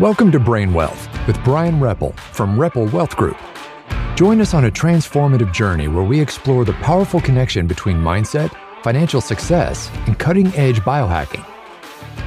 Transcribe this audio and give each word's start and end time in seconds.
Welcome 0.00 0.32
to 0.32 0.40
Brain 0.40 0.72
Wealth 0.72 1.06
with 1.26 1.44
Brian 1.44 1.78
Repple 1.78 2.12
from 2.12 2.58
Repple 2.58 2.86
Wealth 2.86 3.14
Group. 3.14 3.36
Join 4.16 4.40
us 4.40 4.54
on 4.54 4.64
a 4.64 4.70
transformative 4.70 5.52
journey 5.52 5.86
where 5.86 6.02
we 6.02 6.18
explore 6.18 6.64
the 6.64 6.72
powerful 6.72 7.20
connection 7.20 7.66
between 7.66 7.98
mindset, 7.98 8.56
financial 8.82 9.20
success, 9.20 9.90
and 10.06 10.18
cutting 10.18 10.46
edge 10.54 10.80
biohacking. 10.80 11.44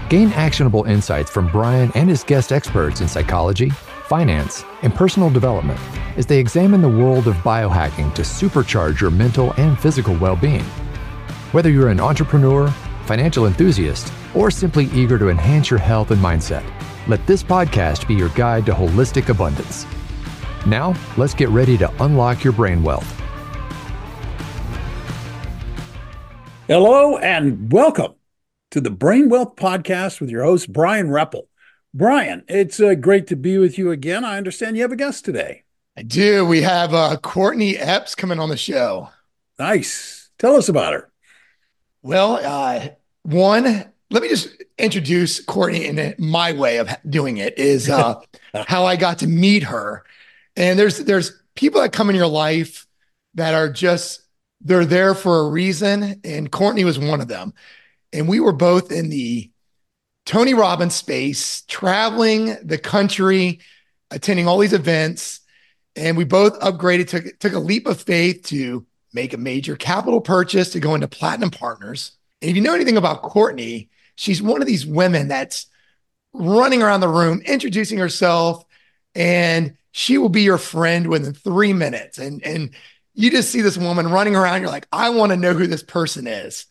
Gain 0.09 0.31
actionable 0.33 0.83
insights 0.83 1.31
from 1.31 1.51
Brian 1.51 1.91
and 1.95 2.07
his 2.07 2.23
guest 2.23 2.51
experts 2.51 3.01
in 3.01 3.07
psychology, 3.07 3.71
finance, 3.71 4.63
and 4.83 4.93
personal 4.93 5.31
development 5.31 5.79
as 6.17 6.27
they 6.27 6.37
examine 6.37 6.83
the 6.83 6.87
world 6.87 7.27
of 7.27 7.33
biohacking 7.37 8.13
to 8.13 8.21
supercharge 8.21 9.01
your 9.01 9.09
mental 9.09 9.53
and 9.53 9.79
physical 9.79 10.15
well 10.17 10.35
being. 10.35 10.63
Whether 11.51 11.71
you're 11.71 11.89
an 11.89 11.99
entrepreneur, 11.99 12.67
financial 13.07 13.47
enthusiast, 13.47 14.13
or 14.35 14.51
simply 14.51 14.85
eager 14.93 15.17
to 15.17 15.29
enhance 15.29 15.71
your 15.71 15.79
health 15.79 16.11
and 16.11 16.21
mindset, 16.21 16.63
let 17.07 17.25
this 17.27 17.43
podcast 17.43 18.07
be 18.07 18.15
your 18.15 18.29
guide 18.29 18.65
to 18.65 18.73
holistic 18.73 19.29
abundance. 19.29 19.85
Now, 20.65 20.95
let's 21.17 21.33
get 21.33 21.49
ready 21.49 21.77
to 21.77 22.03
unlock 22.03 22.43
your 22.43 22.53
brain 22.53 22.83
wealth. 22.83 23.11
Hello 26.67 27.17
and 27.17 27.71
welcome 27.71 28.15
to 28.71 28.81
the 28.81 28.89
Brain 28.89 29.29
Wealth 29.29 29.55
Podcast 29.55 30.19
with 30.19 30.31
your 30.31 30.43
host, 30.43 30.73
Brian 30.73 31.11
Repple. 31.11 31.47
Brian, 31.93 32.43
it's 32.47 32.79
uh, 32.79 32.95
great 32.95 33.27
to 33.27 33.35
be 33.35 33.57
with 33.57 33.77
you 33.77 33.91
again. 33.91 34.25
I 34.25 34.37
understand 34.37 34.75
you 34.75 34.81
have 34.81 34.91
a 34.91 34.97
guest 34.97 35.23
today. 35.23 35.63
I 35.95 36.01
do. 36.01 36.45
We 36.45 36.63
have 36.63 36.93
uh, 36.93 37.17
Courtney 37.17 37.77
Epps 37.77 38.15
coming 38.15 38.39
on 38.39 38.49
the 38.49 38.57
show. 38.57 39.09
Nice. 39.57 40.29
Tell 40.39 40.55
us 40.55 40.67
about 40.67 40.93
her. 40.93 41.09
Well, 42.01 42.39
uh, 42.43 42.89
one, 43.21 43.85
let 44.11 44.21
me 44.21 44.29
just 44.29 44.63
introduce 44.77 45.43
Courtney 45.43 45.85
in 45.85 46.15
my 46.19 46.53
way 46.53 46.77
of 46.77 46.89
doing 47.09 47.37
it 47.37 47.57
is 47.57 47.89
uh, 47.89 48.19
how 48.67 48.85
I 48.85 48.95
got 48.95 49.19
to 49.19 49.27
meet 49.27 49.63
her. 49.63 50.03
And 50.55 50.77
there's 50.77 50.99
there's 50.99 51.41
people 51.55 51.81
that 51.81 51.91
come 51.91 52.09
in 52.09 52.15
your 52.15 52.27
life 52.27 52.85
that 53.33 53.53
are 53.53 53.69
just 53.69 54.21
they're 54.61 54.85
there 54.85 55.13
for 55.13 55.39
a 55.39 55.49
reason, 55.49 56.21
and 56.23 56.51
Courtney 56.51 56.85
was 56.85 56.97
one 56.97 57.21
of 57.21 57.27
them. 57.27 57.53
And 58.13 58.27
we 58.27 58.39
were 58.39 58.53
both 58.53 58.91
in 58.91 59.09
the 59.09 59.51
Tony 60.25 60.53
Robbins 60.53 60.95
space, 60.95 61.61
traveling 61.63 62.55
the 62.63 62.77
country, 62.77 63.59
attending 64.11 64.47
all 64.47 64.57
these 64.57 64.73
events, 64.73 65.41
and 65.95 66.17
we 66.17 66.23
both 66.23 66.59
upgraded, 66.59 67.07
took 67.07 67.39
took 67.39 67.53
a 67.53 67.59
leap 67.59 67.87
of 67.87 68.01
faith 68.01 68.43
to 68.45 68.85
make 69.13 69.33
a 69.33 69.37
major 69.37 69.75
capital 69.75 70.21
purchase 70.21 70.71
to 70.71 70.79
go 70.79 70.93
into 70.93 71.07
platinum 71.07 71.51
partners. 71.51 72.11
And 72.41 72.49
if 72.49 72.55
you 72.55 72.61
know 72.61 72.75
anything 72.75 72.97
about 72.97 73.21
Courtney, 73.21 73.89
she's 74.15 74.41
one 74.41 74.61
of 74.61 74.67
these 74.67 74.85
women 74.85 75.27
that's 75.27 75.67
running 76.33 76.81
around 76.81 76.99
the 76.99 77.07
room, 77.07 77.41
introducing 77.45 77.97
herself, 77.97 78.65
and 79.13 79.77
she 79.91 80.17
will 80.17 80.29
be 80.29 80.41
your 80.41 80.57
friend 80.57 81.07
within 81.07 81.33
three 81.33 81.73
minutes. 81.73 82.17
And 82.17 82.45
and 82.45 82.71
you 83.13 83.31
just 83.31 83.49
see 83.49 83.61
this 83.61 83.77
woman 83.77 84.09
running 84.09 84.35
around. 84.35 84.61
You're 84.61 84.69
like, 84.69 84.87
I 84.91 85.09
want 85.09 85.31
to 85.31 85.37
know 85.37 85.53
who 85.53 85.67
this 85.67 85.83
person 85.83 86.27
is. 86.27 86.65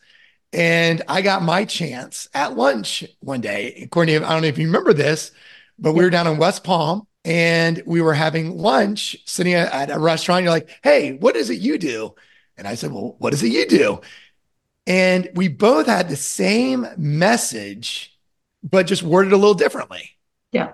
And 0.53 1.01
I 1.07 1.21
got 1.21 1.41
my 1.41 1.65
chance 1.65 2.29
at 2.33 2.55
lunch 2.55 3.03
one 3.19 3.41
day. 3.41 3.87
Courtney, 3.91 4.15
I 4.15 4.19
don't 4.19 4.41
know 4.41 4.47
if 4.47 4.57
you 4.57 4.67
remember 4.67 4.93
this, 4.93 5.31
but 5.77 5.93
we 5.93 6.03
were 6.03 6.09
down 6.09 6.27
in 6.27 6.37
West 6.37 6.63
Palm 6.63 7.07
and 7.25 7.81
we 7.85 7.99
were 7.99 8.13
having 8.13 8.57
lunch 8.57 9.17
sitting 9.25 9.53
at 9.53 9.89
a 9.89 9.99
restaurant. 9.99 10.43
You're 10.43 10.53
like, 10.53 10.69
hey, 10.83 11.13
what 11.13 11.35
is 11.35 11.49
it 11.49 11.59
you 11.59 11.77
do? 11.77 12.13
And 12.57 12.67
I 12.67 12.75
said, 12.75 12.91
well, 12.91 13.15
what 13.17 13.33
is 13.33 13.43
it 13.43 13.51
you 13.51 13.67
do? 13.67 13.99
And 14.87 15.29
we 15.33 15.47
both 15.47 15.87
had 15.87 16.09
the 16.09 16.15
same 16.15 16.87
message, 16.97 18.17
but 18.63 18.87
just 18.87 19.03
worded 19.03 19.33
a 19.33 19.37
little 19.37 19.55
differently. 19.55 20.11
Yeah. 20.51 20.73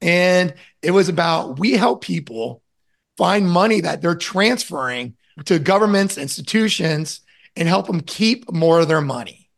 And 0.00 0.54
it 0.82 0.90
was 0.90 1.08
about 1.08 1.58
we 1.58 1.72
help 1.72 2.02
people 2.02 2.62
find 3.16 3.50
money 3.50 3.80
that 3.80 4.00
they're 4.00 4.14
transferring 4.14 5.16
to 5.46 5.58
governments, 5.58 6.18
institutions, 6.18 7.20
and 7.56 7.68
help 7.68 7.86
them 7.86 8.00
keep 8.00 8.50
more 8.52 8.80
of 8.80 8.88
their 8.88 9.00
money. 9.00 9.48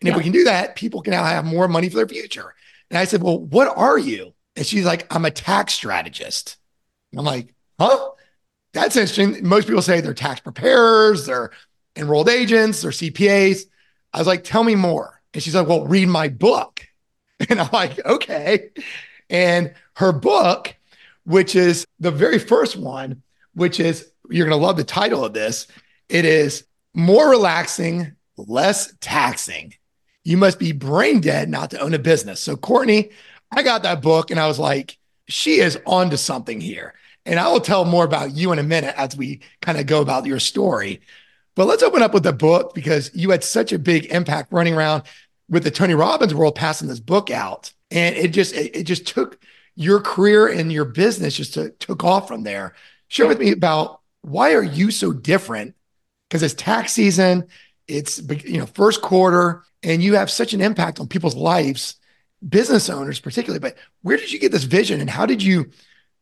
And 0.00 0.08
yeah. 0.08 0.12
if 0.12 0.18
we 0.18 0.24
can 0.24 0.32
do 0.32 0.44
that, 0.44 0.76
people 0.76 1.00
can 1.00 1.12
now 1.12 1.24
have 1.24 1.44
more 1.44 1.68
money 1.68 1.88
for 1.88 1.96
their 1.96 2.08
future. 2.08 2.54
And 2.90 2.98
I 2.98 3.04
said, 3.04 3.22
Well, 3.22 3.38
what 3.38 3.76
are 3.76 3.98
you? 3.98 4.34
And 4.54 4.66
she's 4.66 4.84
like, 4.84 5.12
I'm 5.14 5.24
a 5.24 5.30
tax 5.30 5.72
strategist. 5.72 6.56
And 7.12 7.20
I'm 7.20 7.26
like, 7.26 7.54
Huh? 7.78 8.10
That's 8.72 8.96
interesting. 8.96 9.48
Most 9.48 9.66
people 9.66 9.80
say 9.80 10.00
they're 10.00 10.12
tax 10.12 10.40
preparers, 10.40 11.24
they're 11.24 11.50
enrolled 11.96 12.28
agents, 12.28 12.82
they're 12.82 12.90
CPAs. 12.90 13.64
I 14.12 14.18
was 14.18 14.26
like, 14.26 14.44
Tell 14.44 14.64
me 14.64 14.74
more. 14.74 15.20
And 15.34 15.42
she's 15.42 15.54
like, 15.54 15.68
Well, 15.68 15.86
read 15.86 16.08
my 16.08 16.28
book. 16.28 16.86
And 17.50 17.60
I'm 17.60 17.68
like, 17.72 18.04
Okay. 18.04 18.70
And 19.28 19.74
her 19.96 20.12
book, 20.12 20.74
which 21.24 21.54
is 21.56 21.86
the 22.00 22.10
very 22.10 22.38
first 22.38 22.76
one, 22.76 23.22
which 23.54 23.80
is, 23.80 24.10
you're 24.30 24.46
going 24.46 24.58
to 24.58 24.64
love 24.64 24.76
the 24.76 24.84
title 24.84 25.24
of 25.24 25.32
this. 25.32 25.66
It 26.08 26.24
is 26.24 26.64
more 26.94 27.28
relaxing, 27.28 28.12
less 28.36 28.94
taxing. 29.00 29.74
You 30.24 30.36
must 30.36 30.58
be 30.58 30.72
brain 30.72 31.20
dead 31.20 31.48
not 31.48 31.70
to 31.70 31.80
own 31.80 31.94
a 31.94 31.98
business. 31.98 32.40
So, 32.40 32.56
Courtney, 32.56 33.10
I 33.50 33.62
got 33.62 33.82
that 33.82 34.02
book 34.02 34.30
and 34.30 34.40
I 34.40 34.48
was 34.48 34.58
like, 34.58 34.98
she 35.28 35.56
is 35.60 35.78
onto 35.86 36.16
something 36.16 36.60
here. 36.60 36.94
And 37.24 37.40
I 37.40 37.48
will 37.48 37.60
tell 37.60 37.84
more 37.84 38.04
about 38.04 38.32
you 38.32 38.52
in 38.52 38.58
a 38.58 38.64
minute 38.64 38.94
as 38.96 39.16
we 39.16 39.40
kind 39.60 39.78
of 39.78 39.86
go 39.86 40.00
about 40.00 40.26
your 40.26 40.38
story. 40.38 41.00
But 41.56 41.66
let's 41.66 41.82
open 41.82 42.02
up 42.02 42.14
with 42.14 42.22
the 42.22 42.32
book 42.32 42.74
because 42.74 43.10
you 43.14 43.30
had 43.30 43.42
such 43.42 43.72
a 43.72 43.78
big 43.78 44.06
impact 44.06 44.52
running 44.52 44.74
around 44.74 45.02
with 45.48 45.64
the 45.64 45.70
Tony 45.70 45.94
Robbins 45.94 46.34
world, 46.34 46.54
passing 46.54 46.86
this 46.86 47.00
book 47.00 47.30
out. 47.30 47.72
And 47.90 48.14
it 48.14 48.28
just, 48.28 48.54
it, 48.54 48.76
it 48.76 48.82
just 48.84 49.06
took 49.06 49.40
your 49.74 50.00
career 50.00 50.46
and 50.46 50.72
your 50.72 50.84
business 50.84 51.34
just 51.34 51.54
to, 51.54 51.70
took 51.70 52.04
off 52.04 52.28
from 52.28 52.42
there. 52.44 52.74
Share 53.08 53.26
with 53.26 53.40
me 53.40 53.52
about 53.52 54.00
why 54.22 54.54
are 54.54 54.62
you 54.62 54.90
so 54.90 55.12
different 55.12 55.74
because 56.28 56.42
it's 56.42 56.54
tax 56.54 56.92
season, 56.92 57.46
it's 57.86 58.20
you 58.44 58.58
know 58.58 58.66
first 58.66 59.00
quarter, 59.00 59.62
and 59.82 60.02
you 60.02 60.14
have 60.14 60.30
such 60.30 60.52
an 60.54 60.60
impact 60.60 60.98
on 60.98 61.06
people's 61.06 61.36
lives, 61.36 61.94
business 62.46 62.90
owners 62.90 63.20
particularly. 63.20 63.60
But 63.60 63.76
where 64.02 64.16
did 64.16 64.32
you 64.32 64.40
get 64.40 64.50
this 64.50 64.64
vision, 64.64 65.00
and 65.00 65.08
how 65.08 65.26
did 65.26 65.42
you 65.42 65.70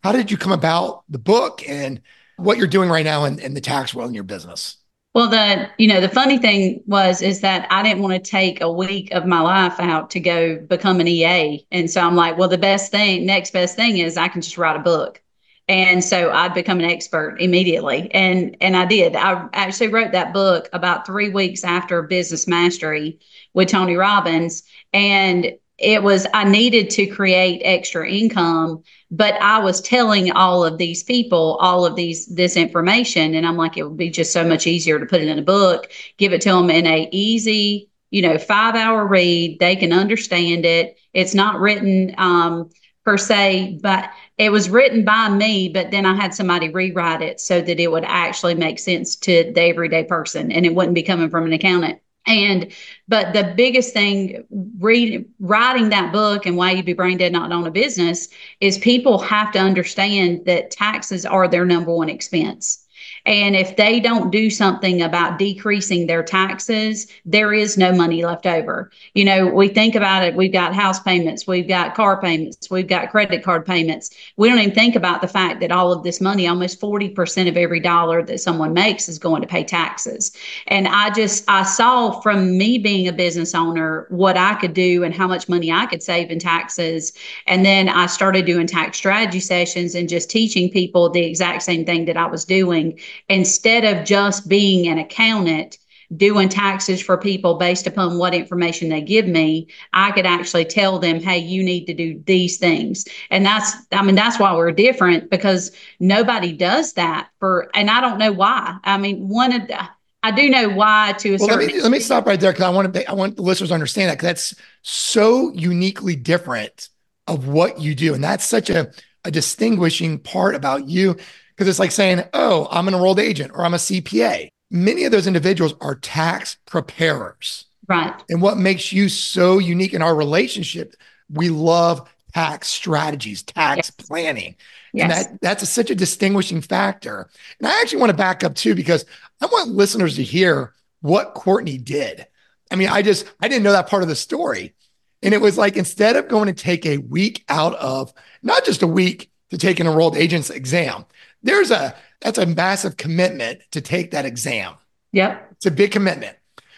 how 0.03 0.12
did 0.12 0.31
you 0.31 0.37
come 0.37 0.53
about 0.53 1.05
the 1.09 1.19
book 1.19 1.66
and 1.66 2.03
what 2.37 2.59
you're 2.59 2.66
doing 2.66 2.91
right 2.91 3.05
now 3.05 3.25
in, 3.25 3.39
in 3.39 3.55
the 3.55 3.61
tax 3.62 3.95
world 3.95 4.11
in 4.11 4.15
your 4.15 4.25
business? 4.25 4.77
Well, 5.15 5.29
the 5.29 5.71
you 5.79 5.87
know 5.87 6.01
the 6.01 6.09
funny 6.09 6.39
thing 6.39 6.83
was 6.87 7.23
is 7.23 7.41
that 7.43 7.69
I 7.71 7.83
didn't 7.85 8.03
want 8.03 8.15
to 8.23 8.31
take 8.31 8.61
a 8.61 8.71
week 8.73 9.13
of 9.13 9.27
my 9.27 9.41
life 9.41 9.79
out 9.79 10.11
to 10.11 10.21
go 10.21 10.57
become 10.59 10.99
an 11.01 11.07
EA, 11.07 11.65
and 11.71 11.89
so 11.89 12.01
I'm 12.01 12.17
like, 12.17 12.37
well, 12.37 12.49
the 12.49 12.59
best 12.59 12.91
thing, 12.91 13.25
next 13.25 13.53
best 13.53 13.77
thing 13.77 13.99
is 13.99 14.17
I 14.17 14.27
can 14.29 14.43
just 14.43 14.59
write 14.59 14.77
a 14.77 14.81
book. 14.81 15.21
And 15.67 16.05
so 16.05 16.31
i'd 16.31 16.53
become 16.53 16.79
an 16.81 16.85
expert 16.85 17.37
immediately. 17.41 18.11
And 18.13 18.57
and 18.61 18.77
i 18.77 18.85
did. 18.85 19.17
I 19.17 19.49
actually 19.55 19.89
wrote 19.89 20.13
that 20.13 20.35
book 20.35 20.69
about 20.73 21.07
three 21.07 21.31
weeks 21.31 21.65
after 21.65 22.03
business 22.03 22.47
mastery 22.49 23.19
with 23.55 23.69
tony 23.69 23.97
robbins. 23.97 24.65
And 24.93 25.55
it 25.79 26.03
was 26.03 26.27
i 26.35 26.45
needed 26.45 26.89
to 26.91 27.07
create 27.07 27.61
extra 27.65 28.09
income 28.09 28.83
but 29.11 29.35
i 29.41 29.59
was 29.59 29.81
telling 29.81 30.31
all 30.33 30.65
of 30.65 30.79
these 30.79 31.03
people 31.03 31.57
all 31.61 31.85
of 31.85 31.97
these 31.97 32.27
this 32.27 32.57
information 32.57 33.35
and 33.35 33.47
i'm 33.47 33.57
like 33.57 33.77
it 33.77 33.83
would 33.83 33.97
be 33.97 34.11
just 34.11 34.33
so 34.33 34.47
much 34.47 34.67
easier 34.67 34.99
to 34.99 35.07
put 35.07 35.21
it 35.21 35.29
in 35.29 35.39
a 35.39 35.43
book 35.43 35.91
give 36.17 36.33
it 36.33 36.41
to 36.41 36.51
them 36.51 36.71
in 36.71 36.87
a 36.87 37.09
easy 37.13 37.89
you 38.11 38.23
know 38.23 38.39
five 38.39 38.75
hour 38.75 39.07
read 39.07 39.59
they 39.59 39.75
can 39.75 39.93
understand 39.93 40.65
it 40.65 40.97
it's 41.13 41.34
not 41.34 41.59
written 41.61 42.15
um 42.19 42.71
per 43.05 43.19
se, 43.19 43.79
but 43.83 44.11
it 44.39 44.51
was 44.51 44.71
written 44.71 45.05
by 45.05 45.29
me, 45.29 45.69
but 45.69 45.91
then 45.91 46.07
I 46.07 46.15
had 46.15 46.34
somebody 46.34 46.71
rewrite 46.71 47.23
it 47.23 47.39
so 47.39 47.61
that 47.61 47.79
it 47.79 47.91
would 47.91 48.05
actually 48.05 48.55
make 48.55 48.79
sense 48.79 49.15
to 49.17 49.53
the 49.55 49.63
everyday 49.63 50.05
person 50.05 50.51
and 50.51 50.65
it 50.65 50.75
wouldn't 50.75 50.95
be 50.95 51.03
coming 51.03 51.31
from 51.31 51.45
an 51.45 51.53
accountant. 51.53 52.01
And 52.27 52.73
but 53.07 53.33
the 53.35 53.53
biggest 53.57 53.93
thing 53.93 54.45
read 54.79 55.27
writing 55.41 55.91
that 55.91 56.13
book 56.13 56.47
and 56.47 56.57
why 56.57 56.72
you'd 56.72 56.87
be 56.87 56.95
brain 56.95 57.19
dead 57.19 57.33
not 57.33 57.53
own 57.53 57.66
a 57.66 57.71
business 57.71 58.28
is 58.60 58.78
people 58.78 59.19
have 59.19 59.53
to 59.53 59.59
understand 59.59 60.47
that 60.47 60.71
taxes 60.71 61.27
are 61.27 61.48
their 61.48 61.65
number 61.66 61.95
one 61.95 62.09
expense. 62.09 62.84
And 63.26 63.56
if 63.56 63.76
they 63.76 64.00
don't 64.00 64.30
do 64.30 64.50
something 64.50 65.00
about 65.00 65.38
decreasing 65.38 66.06
their 66.06 66.22
taxes, 66.22 67.06
there 67.24 67.54
is 67.54 67.78
no 67.78 67.92
money 67.92 68.24
left 68.24 68.44
over. 68.44 68.91
You 69.15 69.24
know, 69.24 69.47
we 69.47 69.68
think 69.68 69.94
about 69.94 70.24
it, 70.24 70.34
we've 70.34 70.53
got 70.53 70.74
house 70.74 71.00
payments, 71.00 71.47
we've 71.47 71.66
got 71.66 71.94
car 71.94 72.21
payments, 72.21 72.71
we've 72.71 72.86
got 72.86 73.10
credit 73.10 73.42
card 73.42 73.65
payments. 73.65 74.10
We 74.36 74.48
don't 74.48 74.59
even 74.59 74.74
think 74.74 74.94
about 74.94 75.22
the 75.22 75.28
fact 75.28 75.60
that 75.60 75.72
all 75.72 75.91
of 75.91 76.03
this 76.03 76.21
money, 76.21 76.47
almost 76.47 76.80
40% 76.80 77.48
of 77.48 77.56
every 77.56 77.80
dollar 77.80 78.22
that 78.22 78.41
someone 78.41 78.74
makes 78.74 79.09
is 79.09 79.18
going 79.18 79.41
to 79.41 79.48
pay 79.48 79.65
taxes. 79.65 80.32
And 80.66 80.86
I 80.86 81.10
just, 81.10 81.44
I 81.48 81.62
saw 81.62 82.21
from 82.21 82.59
me 82.59 82.76
being 82.78 83.09
a 83.09 83.12
business 83.12 83.54
owner 83.54 84.06
what 84.10 84.36
I 84.36 84.54
could 84.54 84.74
do 84.74 85.03
and 85.03 85.15
how 85.15 85.26
much 85.26 85.48
money 85.48 85.72
I 85.72 85.86
could 85.86 86.03
save 86.03 86.30
in 86.30 86.38
taxes. 86.38 87.15
And 87.47 87.65
then 87.65 87.88
I 87.88 88.06
started 88.06 88.44
doing 88.44 88.66
tax 88.66 88.98
strategy 88.98 89.41
sessions 89.41 89.94
and 89.94 90.09
just 90.09 90.28
teaching 90.28 90.68
people 90.71 91.09
the 91.09 91.24
exact 91.24 91.62
same 91.62 91.86
thing 91.86 92.04
that 92.04 92.18
I 92.18 92.26
was 92.26 92.44
doing 92.44 92.98
instead 93.28 93.84
of 93.84 94.05
just 94.05 94.49
being 94.49 94.87
an 94.87 94.99
accountant 94.99 95.78
doing 96.16 96.49
taxes 96.49 97.01
for 97.03 97.16
people 97.16 97.55
based 97.55 97.87
upon 97.87 98.19
what 98.19 98.34
information 98.34 98.89
they 98.89 99.01
give 99.01 99.27
me, 99.27 99.69
I 99.93 100.13
could 100.13 100.27
actually 100.27 100.65
tell 100.65 100.99
them, 100.99 101.21
hey, 101.21 101.39
you 101.39 101.63
need 101.65 101.87
to 101.87 101.95
do 101.95 102.22
these 102.27 102.59
things. 102.59 103.05
And 103.31 103.45
that's, 103.45 103.72
I 103.93 104.03
mean, 104.03 104.15
that's 104.15 104.39
why 104.39 104.55
we're 104.55 104.72
different 104.72 105.31
because 105.31 105.72
nobody 106.01 106.53
does 106.53 106.93
that 106.95 107.31
for, 107.41 107.71
and 107.75 107.91
I 107.91 108.01
don't 108.01 108.19
know 108.19 108.33
why. 108.33 108.78
I 108.84 108.99
mean, 108.99 109.28
one 109.28 109.53
of 109.53 109.67
the, 109.67 109.89
I 110.22 110.31
do 110.31 110.49
know 110.49 110.71
why 110.71 111.15
to 111.19 111.34
a 111.34 111.39
well, 111.39 111.49
certain 111.49 111.67
let 111.67 111.75
me, 111.75 111.83
let 111.83 111.91
me 111.91 112.01
stop 112.01 112.27
right 112.27 112.41
there 112.41 112.53
because 112.53 112.65
I 112.65 112.71
want 112.71 112.95
to 112.95 113.10
I 113.10 113.13
want 113.13 113.37
the 113.37 113.43
listeners 113.43 113.69
to 113.69 113.75
understand 113.75 114.09
that 114.09 114.15
because 114.15 114.28
that's 114.28 114.55
so 114.81 115.53
uniquely 115.53 116.17
different 116.17 116.89
of 117.27 117.47
what 117.47 117.78
you 117.78 117.95
do. 117.95 118.15
And 118.15 118.25
that's 118.25 118.45
such 118.47 118.71
a, 118.71 118.91
a 119.27 119.31
distinguishing 119.31 120.19
part 120.19 120.55
about 120.55 120.89
you 120.89 121.19
because 121.54 121.68
it's 121.68 121.78
like 121.78 121.92
saying, 121.92 122.24
oh, 122.33 122.68
I'm 122.71 122.89
an 122.89 122.95
enrolled 122.95 123.21
agent 123.21 123.53
or 123.54 123.65
I'm 123.65 123.74
a 123.74 123.78
CPA. 123.78 124.48
Many 124.71 125.04
of 125.04 125.12
those 125.12 125.27
individuals 125.27 125.74
are 125.80 125.95
tax 125.95 126.56
preparers. 126.66 127.66
Right. 127.86 128.15
And 128.28 128.41
what 128.42 128.56
makes 128.56 128.92
you 128.92 129.09
so 129.09 129.59
unique 129.59 129.95
in 129.95 130.03
our 130.03 130.15
relationship, 130.15 130.95
we 131.30 131.51
love 131.51 132.09
tax 132.33 132.68
strategies, 132.68 133.42
tax 133.42 133.77
yes. 133.77 133.91
planning. 133.91 134.56
Yes. 134.92 135.03
And 135.03 135.12
that 135.12 135.41
that's 135.41 135.62
a, 135.62 135.66
such 135.66 135.91
a 135.91 135.95
distinguishing 135.95 136.60
factor. 136.60 137.28
And 137.59 137.68
I 137.68 137.80
actually 137.80 138.00
want 138.00 138.10
to 138.10 138.16
back 138.16 138.42
up 138.42 138.54
too, 138.54 138.74
because 138.74 139.04
I 139.41 139.47
want 139.47 139.71
listeners 139.71 140.16
to 140.16 140.22
hear 140.22 140.72
what 141.00 141.34
Courtney 141.34 141.78
did. 141.78 142.27
I 142.71 142.77
mean, 142.77 142.89
I 142.89 143.03
just 143.03 143.27
I 143.41 143.48
didn't 143.48 143.62
know 143.62 143.72
that 143.72 143.89
part 143.89 144.03
of 144.03 144.09
the 144.09 144.16
story. 144.16 144.74
And 145.22 145.33
it 145.33 145.41
was 145.41 145.57
like 145.57 145.77
instead 145.77 146.16
of 146.16 146.28
going 146.28 146.47
to 146.47 146.53
take 146.53 146.84
a 146.84 146.98
week 146.98 147.45
out 147.48 147.74
of 147.77 148.12
not 148.42 148.65
just 148.65 148.83
a 148.83 148.86
week 148.86 149.30
to 149.50 149.59
take 149.59 149.80
an 149.80 149.86
enrolled 149.86 150.16
agent's 150.16 150.50
exam, 150.50 151.07
there's 151.45 151.71
a 151.71 151.95
that's 152.21 152.39
a 152.39 152.47
massive 152.47 152.97
commitment 152.97 153.61
to 153.71 153.81
take 153.81 154.11
that 154.11 154.25
exam. 154.25 154.75
Yep. 155.13 155.49
It's 155.53 155.67
a 155.67 155.71
big 155.71 155.93
commitment. 155.93 156.37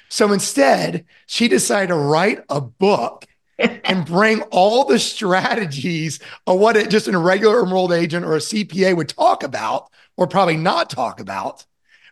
So 0.09 0.33
instead, 0.33 1.07
she 1.27 1.49
decided 1.49 1.89
to 1.89 1.95
write 1.95 2.41
a 2.49 2.61
book 2.61 3.25
and 3.59 4.05
bring 4.05 4.43
all 4.51 4.85
the 4.85 4.99
strategies 4.99 6.21
of 6.47 6.59
what 6.59 6.77
it, 6.77 6.91
just 6.91 7.09
a 7.09 7.19
regular 7.19 7.63
enrolled 7.63 7.93
agent 7.93 8.27
or 8.27 8.35
a 8.35 8.41
CPA 8.41 8.97
would 8.97 9.09
talk 9.09 9.43
about, 9.43 9.89
or 10.17 10.27
probably 10.27 10.57
not 10.57 10.91
talk 10.91 11.21
about, 11.21 11.65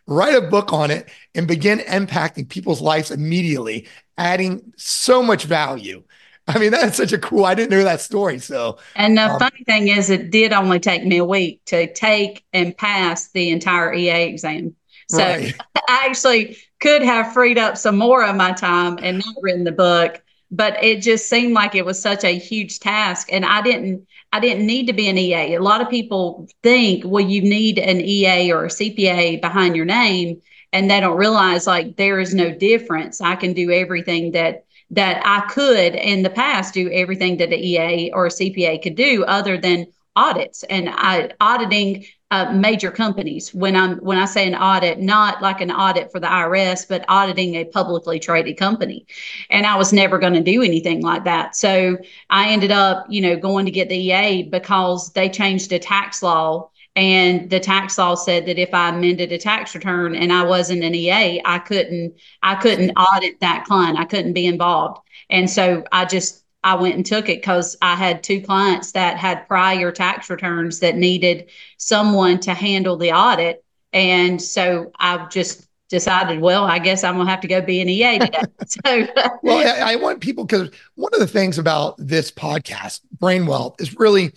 write 0.07 0.35
a 0.35 0.41
book 0.41 0.73
on 0.73 0.91
it 0.91 1.09
and 1.35 1.47
begin 1.47 1.79
impacting 1.79 2.49
people's 2.49 2.81
lives 2.81 3.11
immediately, 3.11 3.87
adding 4.17 4.73
so 4.77 5.21
much 5.21 5.43
value. 5.43 6.03
I 6.47 6.59
mean, 6.59 6.71
that's 6.71 6.97
such 6.97 7.11
a 7.11 7.17
cool. 7.17 7.45
I 7.45 7.55
didn't 7.55 7.71
know 7.71 7.83
that 7.83 8.01
story. 8.01 8.37
So, 8.39 8.77
and 8.95 9.17
the 9.17 9.31
um, 9.31 9.39
funny 9.39 9.63
thing 9.65 9.87
is, 9.87 10.09
it 10.11 10.29
did 10.29 10.53
only 10.53 10.79
take 10.79 11.03
me 11.03 11.17
a 11.17 11.25
week 11.25 11.65
to 11.65 11.91
take 11.93 12.45
and 12.53 12.77
pass 12.77 13.29
the 13.29 13.49
entire 13.49 13.93
EA 13.93 14.29
exam. 14.29 14.75
So 15.09 15.23
right. 15.23 15.55
I 15.87 16.05
actually 16.07 16.57
could 16.79 17.01
have 17.01 17.33
freed 17.33 17.57
up 17.57 17.77
some 17.77 17.97
more 17.97 18.23
of 18.23 18.35
my 18.35 18.51
time 18.51 18.99
and 19.01 19.17
not 19.17 19.35
written 19.41 19.63
the 19.63 19.71
book, 19.71 20.21
but 20.51 20.81
it 20.83 21.01
just 21.01 21.27
seemed 21.29 21.53
like 21.53 21.73
it 21.73 21.85
was 21.85 21.99
such 21.99 22.23
a 22.23 22.37
huge 22.37 22.79
task, 22.79 23.29
and 23.31 23.45
I 23.45 23.61
didn't. 23.61 24.07
I 24.31 24.39
didn't 24.41 24.67
need 24.67 24.87
to 24.87 24.93
be 24.93 25.07
an 25.07 25.17
EA. 25.17 25.55
A 25.55 25.61
lot 25.61 25.79
of 25.79 25.89
people 25.89 26.49
think, 26.61 27.03
well, 27.05 27.23
you 27.23 27.41
need 27.41 27.79
an 27.79 28.01
EA 28.01 28.51
or 28.51 28.65
a 28.65 28.69
CPA 28.69 29.39
behind 29.39 29.77
your 29.77 29.85
name, 29.85 30.41
and 30.73 30.91
they 30.91 30.99
don't 30.99 31.17
realize 31.17 31.65
like 31.65 31.95
there 31.95 32.19
is 32.19 32.35
no 32.35 32.53
difference. 32.53 33.21
I 33.21 33.35
can 33.35 33.53
do 33.53 33.71
everything 33.71 34.33
that 34.33 34.64
that 34.91 35.21
I 35.25 35.47
could 35.47 35.95
in 35.95 36.23
the 36.23 36.29
past 36.29 36.73
do 36.73 36.89
everything 36.91 37.37
that 37.37 37.49
the 37.49 37.57
EA 37.57 38.11
or 38.13 38.27
a 38.27 38.29
CPA 38.29 38.81
could 38.81 38.95
do 38.95 39.23
other 39.23 39.57
than 39.57 39.87
audits 40.15 40.63
and 40.63 40.89
I, 40.89 41.31
auditing 41.41 42.05
uh, 42.31 42.51
major 42.51 42.89
companies. 42.91 43.53
When 43.53 43.75
I'm 43.75 43.97
when 43.97 44.17
I 44.17 44.25
say 44.25 44.47
an 44.47 44.55
audit, 44.55 44.99
not 44.99 45.41
like 45.41 45.61
an 45.61 45.71
audit 45.71 46.11
for 46.11 46.19
the 46.19 46.27
IRS, 46.27 46.87
but 46.87 47.05
auditing 47.07 47.55
a 47.55 47.65
publicly 47.65 48.19
traded 48.19 48.57
company. 48.57 49.05
And 49.49 49.65
I 49.65 49.75
was 49.75 49.93
never 49.93 50.17
going 50.17 50.33
to 50.33 50.41
do 50.41 50.63
anything 50.63 51.01
like 51.01 51.25
that. 51.25 51.55
So 51.55 51.97
I 52.29 52.49
ended 52.49 52.71
up, 52.71 53.05
you 53.09 53.21
know, 53.21 53.35
going 53.35 53.65
to 53.65 53.71
get 53.71 53.89
the 53.89 53.97
EA 53.97 54.43
because 54.43 55.11
they 55.13 55.29
changed 55.29 55.71
a 55.71 55.79
tax 55.79 56.23
law 56.23 56.71
and 56.95 57.49
the 57.49 57.59
tax 57.59 57.97
law 57.97 58.15
said 58.15 58.45
that 58.45 58.57
if 58.57 58.73
I 58.73 58.89
amended 58.89 59.31
a 59.31 59.37
tax 59.37 59.75
return 59.75 60.15
and 60.15 60.31
I 60.31 60.43
wasn't 60.43 60.83
an 60.83 60.95
EA, 60.95 61.41
I 61.43 61.59
couldn't 61.59 62.15
I 62.41 62.55
couldn't 62.55 62.91
audit 62.91 63.39
that 63.41 63.65
client. 63.65 63.99
I 63.99 64.05
couldn't 64.05 64.33
be 64.33 64.45
involved. 64.45 65.01
And 65.29 65.49
so 65.49 65.83
I 65.91 66.05
just 66.05 66.43
I 66.63 66.75
went 66.75 66.95
and 66.95 67.05
took 67.05 67.27
it 67.27 67.41
because 67.41 67.75
I 67.81 67.95
had 67.95 68.23
two 68.23 68.41
clients 68.41 68.93
that 68.93 69.17
had 69.17 69.47
prior 69.47 69.91
tax 69.91 70.29
returns 70.29 70.79
that 70.79 70.95
needed 70.95 71.49
someone 71.77 72.39
to 72.41 72.53
handle 72.53 72.95
the 72.95 73.11
audit. 73.11 73.63
And 73.91 74.41
so 74.41 74.91
I 74.97 75.25
just 75.25 75.67
decided, 75.89 76.39
well, 76.39 76.63
I 76.63 76.79
guess 76.79 77.03
I'm 77.03 77.17
gonna 77.17 77.29
have 77.29 77.41
to 77.41 77.47
go 77.49 77.61
be 77.61 77.81
an 77.81 77.89
EA 77.89 78.19
today. 78.19 78.41
so, 78.67 79.07
well, 79.43 79.67
I, 79.67 79.93
I 79.93 79.95
want 79.97 80.21
people 80.21 80.45
because 80.45 80.71
one 80.95 81.13
of 81.13 81.19
the 81.19 81.27
things 81.27 81.57
about 81.57 81.95
this 81.97 82.31
podcast, 82.31 83.01
Brain 83.19 83.45
Wealth, 83.47 83.75
is 83.81 83.99
really 83.99 84.31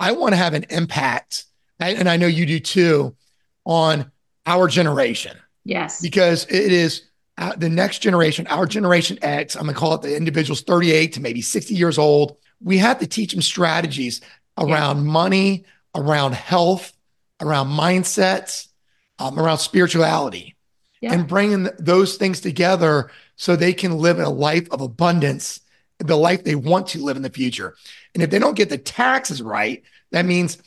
I 0.00 0.12
want 0.12 0.32
to 0.32 0.36
have 0.36 0.54
an 0.54 0.64
impact 0.68 1.44
and 1.90 2.08
I 2.08 2.16
know 2.16 2.26
you 2.26 2.46
do 2.46 2.60
too, 2.60 3.14
on 3.64 4.10
our 4.46 4.68
generation. 4.68 5.36
Yes. 5.64 6.00
Because 6.00 6.44
it 6.46 6.72
is 6.72 7.02
uh, 7.38 7.54
the 7.56 7.68
next 7.68 8.00
generation, 8.00 8.46
our 8.48 8.66
generation 8.66 9.18
X, 9.22 9.56
I'm 9.56 9.62
going 9.62 9.74
to 9.74 9.78
call 9.78 9.94
it 9.94 10.02
the 10.02 10.16
individuals 10.16 10.62
38 10.62 11.14
to 11.14 11.20
maybe 11.20 11.40
60 11.40 11.74
years 11.74 11.98
old. 11.98 12.36
We 12.60 12.78
have 12.78 12.98
to 12.98 13.06
teach 13.06 13.32
them 13.32 13.42
strategies 13.42 14.20
around 14.58 14.98
yeah. 14.98 15.10
money, 15.10 15.64
around 15.94 16.34
health, 16.34 16.92
around 17.40 17.68
mindsets, 17.68 18.68
um, 19.18 19.38
around 19.38 19.58
spirituality, 19.58 20.56
yeah. 21.00 21.12
and 21.12 21.26
bringing 21.26 21.68
those 21.78 22.16
things 22.16 22.40
together 22.40 23.10
so 23.36 23.56
they 23.56 23.72
can 23.72 23.98
live 23.98 24.18
a 24.20 24.28
life 24.28 24.68
of 24.70 24.80
abundance, 24.80 25.60
the 25.98 26.16
life 26.16 26.44
they 26.44 26.54
want 26.54 26.88
to 26.88 27.02
live 27.02 27.16
in 27.16 27.22
the 27.22 27.30
future. 27.30 27.74
And 28.14 28.22
if 28.22 28.30
they 28.30 28.38
don't 28.38 28.56
get 28.56 28.68
the 28.68 28.78
taxes 28.78 29.40
right, 29.42 29.82
that 30.10 30.26
means 30.26 30.58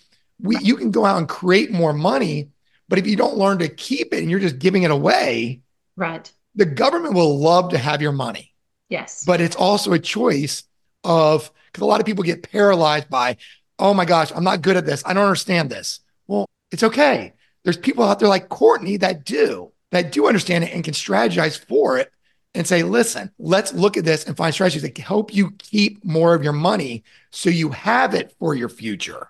we 0.41 0.57
you 0.59 0.75
can 0.75 0.91
go 0.91 1.05
out 1.05 1.17
and 1.17 1.27
create 1.27 1.71
more 1.71 1.93
money, 1.93 2.49
but 2.87 2.99
if 2.99 3.07
you 3.07 3.15
don't 3.15 3.37
learn 3.37 3.59
to 3.59 3.69
keep 3.69 4.13
it 4.13 4.21
and 4.21 4.29
you're 4.29 4.39
just 4.39 4.59
giving 4.59 4.83
it 4.83 4.91
away, 4.91 5.61
right. 5.95 6.31
The 6.57 6.65
government 6.65 7.15
will 7.15 7.37
love 7.37 7.71
to 7.71 7.77
have 7.77 8.01
your 8.01 8.13
money. 8.13 8.53
Yes. 8.89 9.25
But 9.25 9.41
it's 9.41 9.57
also 9.57 9.91
a 9.91 9.99
choice 9.99 10.63
of 11.03 11.51
because 11.67 11.81
a 11.81 11.85
lot 11.85 11.99
of 11.99 12.05
people 12.05 12.23
get 12.23 12.49
paralyzed 12.49 13.09
by, 13.09 13.37
oh 13.77 13.93
my 13.93 14.05
gosh, 14.05 14.31
I'm 14.33 14.45
not 14.45 14.61
good 14.61 14.77
at 14.77 14.85
this. 14.85 15.03
I 15.05 15.13
don't 15.13 15.25
understand 15.25 15.69
this. 15.69 15.99
Well, 16.27 16.45
it's 16.71 16.83
okay. 16.83 17.33
There's 17.63 17.77
people 17.77 18.05
out 18.05 18.19
there 18.19 18.29
like 18.29 18.47
Courtney 18.47 18.97
that 18.97 19.25
do, 19.25 19.73
that 19.91 20.13
do 20.13 20.27
understand 20.27 20.63
it 20.63 20.73
and 20.73 20.83
can 20.83 20.93
strategize 20.93 21.59
for 21.59 21.97
it 21.97 22.09
and 22.53 22.65
say, 22.65 22.83
listen, 22.83 23.31
let's 23.37 23.73
look 23.73 23.97
at 23.97 24.05
this 24.05 24.23
and 24.23 24.37
find 24.37 24.53
strategies 24.53 24.83
that 24.83 24.97
help 24.97 25.33
you 25.33 25.51
keep 25.57 26.05
more 26.05 26.33
of 26.33 26.43
your 26.43 26.53
money 26.53 27.03
so 27.31 27.49
you 27.49 27.69
have 27.71 28.13
it 28.13 28.33
for 28.39 28.55
your 28.55 28.69
future. 28.69 29.29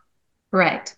Correct. 0.56 0.96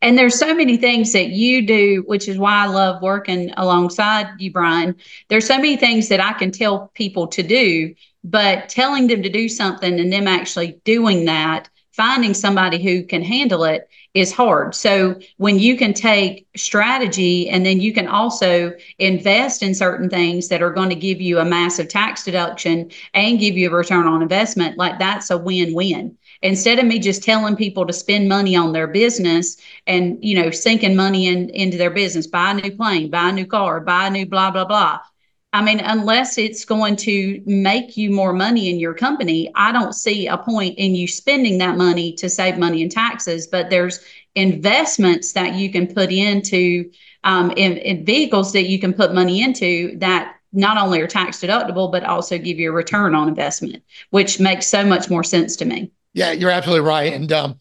And 0.00 0.16
there's 0.16 0.38
so 0.38 0.54
many 0.54 0.78
things 0.78 1.12
that 1.12 1.28
you 1.28 1.66
do, 1.66 2.02
which 2.06 2.28
is 2.28 2.38
why 2.38 2.64
I 2.64 2.66
love 2.66 3.02
working 3.02 3.52
alongside 3.58 4.26
you, 4.38 4.50
Brian. 4.50 4.96
There's 5.28 5.46
so 5.46 5.56
many 5.56 5.76
things 5.76 6.08
that 6.08 6.18
I 6.18 6.32
can 6.32 6.50
tell 6.50 6.90
people 6.94 7.26
to 7.26 7.42
do, 7.42 7.94
but 8.24 8.70
telling 8.70 9.06
them 9.06 9.22
to 9.22 9.28
do 9.28 9.50
something 9.50 10.00
and 10.00 10.10
them 10.10 10.26
actually 10.26 10.80
doing 10.84 11.26
that, 11.26 11.68
finding 11.92 12.32
somebody 12.32 12.82
who 12.82 13.02
can 13.02 13.20
handle 13.20 13.64
it 13.64 13.86
is 14.14 14.32
hard. 14.32 14.74
So 14.74 15.20
when 15.36 15.58
you 15.58 15.76
can 15.76 15.92
take 15.92 16.46
strategy 16.56 17.50
and 17.50 17.66
then 17.66 17.82
you 17.82 17.92
can 17.92 18.08
also 18.08 18.72
invest 18.98 19.62
in 19.62 19.74
certain 19.74 20.08
things 20.08 20.48
that 20.48 20.62
are 20.62 20.72
going 20.72 20.88
to 20.88 20.94
give 20.94 21.20
you 21.20 21.38
a 21.38 21.44
massive 21.44 21.88
tax 21.88 22.24
deduction 22.24 22.90
and 23.12 23.38
give 23.38 23.58
you 23.58 23.68
a 23.68 23.76
return 23.76 24.06
on 24.06 24.22
investment, 24.22 24.78
like 24.78 24.98
that's 24.98 25.28
a 25.28 25.36
win-win 25.36 26.16
instead 26.42 26.78
of 26.78 26.86
me 26.86 26.98
just 26.98 27.22
telling 27.22 27.56
people 27.56 27.86
to 27.86 27.92
spend 27.92 28.28
money 28.28 28.56
on 28.56 28.72
their 28.72 28.86
business 28.86 29.56
and 29.86 30.18
you 30.22 30.40
know 30.40 30.50
sinking 30.50 30.96
money 30.96 31.26
in 31.26 31.50
into 31.50 31.76
their 31.76 31.90
business 31.90 32.26
buy 32.26 32.50
a 32.50 32.54
new 32.54 32.70
plane 32.76 33.10
buy 33.10 33.28
a 33.28 33.32
new 33.32 33.46
car 33.46 33.80
buy 33.80 34.06
a 34.06 34.10
new 34.10 34.26
blah 34.26 34.50
blah 34.50 34.64
blah. 34.64 34.98
I 35.52 35.62
mean 35.62 35.80
unless 35.80 36.36
it's 36.38 36.64
going 36.64 36.96
to 36.96 37.42
make 37.46 37.96
you 37.96 38.10
more 38.10 38.32
money 38.32 38.68
in 38.70 38.78
your 38.78 38.94
company 38.94 39.50
i 39.54 39.72
don't 39.72 39.94
see 39.94 40.26
a 40.26 40.36
point 40.36 40.74
in 40.78 40.94
you 40.94 41.08
spending 41.08 41.58
that 41.58 41.76
money 41.76 42.12
to 42.14 42.28
save 42.28 42.58
money 42.58 42.82
in 42.82 42.88
taxes 42.88 43.46
but 43.46 43.70
there's 43.70 44.00
investments 44.34 45.32
that 45.32 45.54
you 45.54 45.70
can 45.72 45.86
put 45.86 46.12
into 46.12 46.90
um, 47.24 47.50
in, 47.52 47.78
in 47.78 48.04
vehicles 48.04 48.52
that 48.52 48.68
you 48.68 48.78
can 48.78 48.92
put 48.92 49.14
money 49.14 49.42
into 49.42 49.96
that 49.98 50.34
not 50.52 50.78
only 50.78 51.00
are 51.00 51.06
tax 51.06 51.38
deductible 51.40 51.90
but 51.90 52.04
also 52.04 52.38
give 52.38 52.58
you 52.58 52.70
a 52.70 52.74
return 52.74 53.14
on 53.14 53.28
investment 53.28 53.82
which 54.10 54.38
makes 54.38 54.66
so 54.66 54.84
much 54.84 55.08
more 55.08 55.24
sense 55.24 55.56
to 55.56 55.64
me 55.64 55.90
yeah, 56.16 56.32
you're 56.32 56.50
absolutely 56.50 56.88
right. 56.88 57.12
And 57.12 57.30
um, 57.30 57.58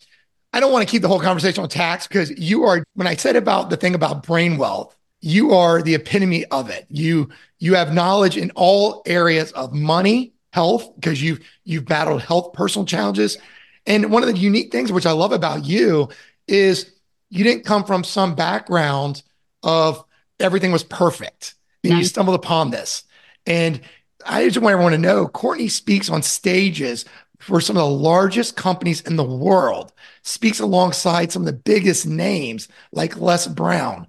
I 0.54 0.62
don't 0.62 0.72
want 0.72 0.88
to 0.88 0.90
keep 0.90 1.02
the 1.02 1.10
whole 1.10 1.20
conversation 1.20 1.62
on 1.62 1.68
tax 1.68 2.08
because 2.08 2.32
you 2.40 2.64
are, 2.64 2.86
when 2.94 3.06
I 3.06 3.16
said 3.18 3.36
about 3.36 3.70
the 3.70 3.76
thing 3.76 3.94
about 3.96 4.26
brain 4.26 4.58
wealth, 4.58 4.96
you 5.20 5.54
are 5.54 5.82
the 5.82 5.94
epitome 5.94 6.46
of 6.46 6.70
it. 6.70 6.86
You 6.90 7.30
you 7.60 7.76
have 7.76 7.94
knowledge 7.94 8.38
in 8.38 8.52
all 8.52 9.02
areas 9.06 9.52
of 9.52 9.74
money, 9.74 10.34
health, 10.54 10.96
because 10.96 11.22
you've 11.22 11.42
you've 11.66 11.86
battled 11.86 12.22
health 12.22 12.54
personal 12.54 12.86
challenges. 12.86 13.38
And 13.86 14.10
one 14.10 14.24
of 14.24 14.30
the 14.30 14.38
unique 14.38 14.72
things 14.72 14.92
which 14.92 15.06
I 15.06 15.12
love 15.12 15.34
about 15.34 15.66
you 15.66 16.08
is 16.48 16.92
you 17.30 17.44
didn't 17.44 17.66
come 17.66 17.84
from 17.84 18.06
some 18.06 18.36
background 18.36 19.22
of 19.64 20.02
everything 20.40 20.72
was 20.72 20.84
perfect. 20.84 21.56
no. 21.84 21.98
you 21.98 22.06
stumbled 22.06 22.36
upon 22.36 22.72
this. 22.72 23.04
And 23.46 23.82
I 24.26 24.46
just 24.46 24.60
want 24.60 24.74
everyone 24.74 24.94
to 24.94 24.98
know 24.98 25.28
Courtney 25.28 25.68
speaks 25.68 26.10
on 26.10 26.22
stages 26.22 27.06
for 27.39 27.62
some 27.62 27.77
of 27.77 27.84
the 27.84 27.89
largest 27.89 28.56
companies 28.56 29.01
in 29.01 29.15
the 29.15 29.24
world, 29.24 29.92
speaks 30.24 30.60
alongside 30.60 31.32
some 31.32 31.42
of 31.42 31.48
the 31.48 31.54
biggest 31.54 32.06
names 32.06 32.68
like 32.92 33.18
Les 33.18 33.48
Brown, 33.48 34.08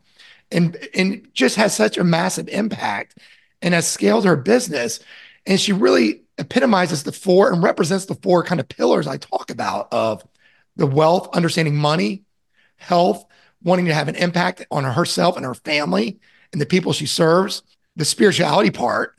and, 0.51 0.77
and 0.95 1.29
just 1.35 1.57
has 1.57 1.75
such 1.75 1.99
a 1.99 2.05
massive 2.05 2.49
impact 2.49 3.19
and 3.63 3.75
has 3.75 3.89
scaled 3.89 4.25
her 4.25 4.37
business. 4.37 5.01
And 5.47 5.61
she 5.61 5.73
really 5.73 6.23
epitomizes 6.39 7.03
the 7.03 7.13
four 7.13 7.53
and 7.53 7.63
represents 7.63 8.07
the 8.07 8.15
four 8.17 8.45
kind 8.45 8.61
of 8.61 8.69
pillars 8.69 9.07
I 9.07 9.17
talk 9.17 9.51
about 9.51 9.93
of 9.93 10.27
the 10.77 10.87
wealth, 10.87 11.35
understanding 11.35 11.77
money, 11.77 12.25
health, 12.77 13.25
wanting 13.63 13.87
to 13.87 13.95
have 13.95 14.09
an 14.09 14.17
impact 14.17 14.67
on 14.71 14.85
herself 14.85 15.37
and 15.37 15.45
her 15.45 15.55
family 15.55 16.21
and 16.53 16.61
the 16.61 16.67
people 16.67 16.93
she 16.93 17.07
serves, 17.07 17.63
the 17.97 18.05
spirituality 18.05 18.71
part, 18.71 19.15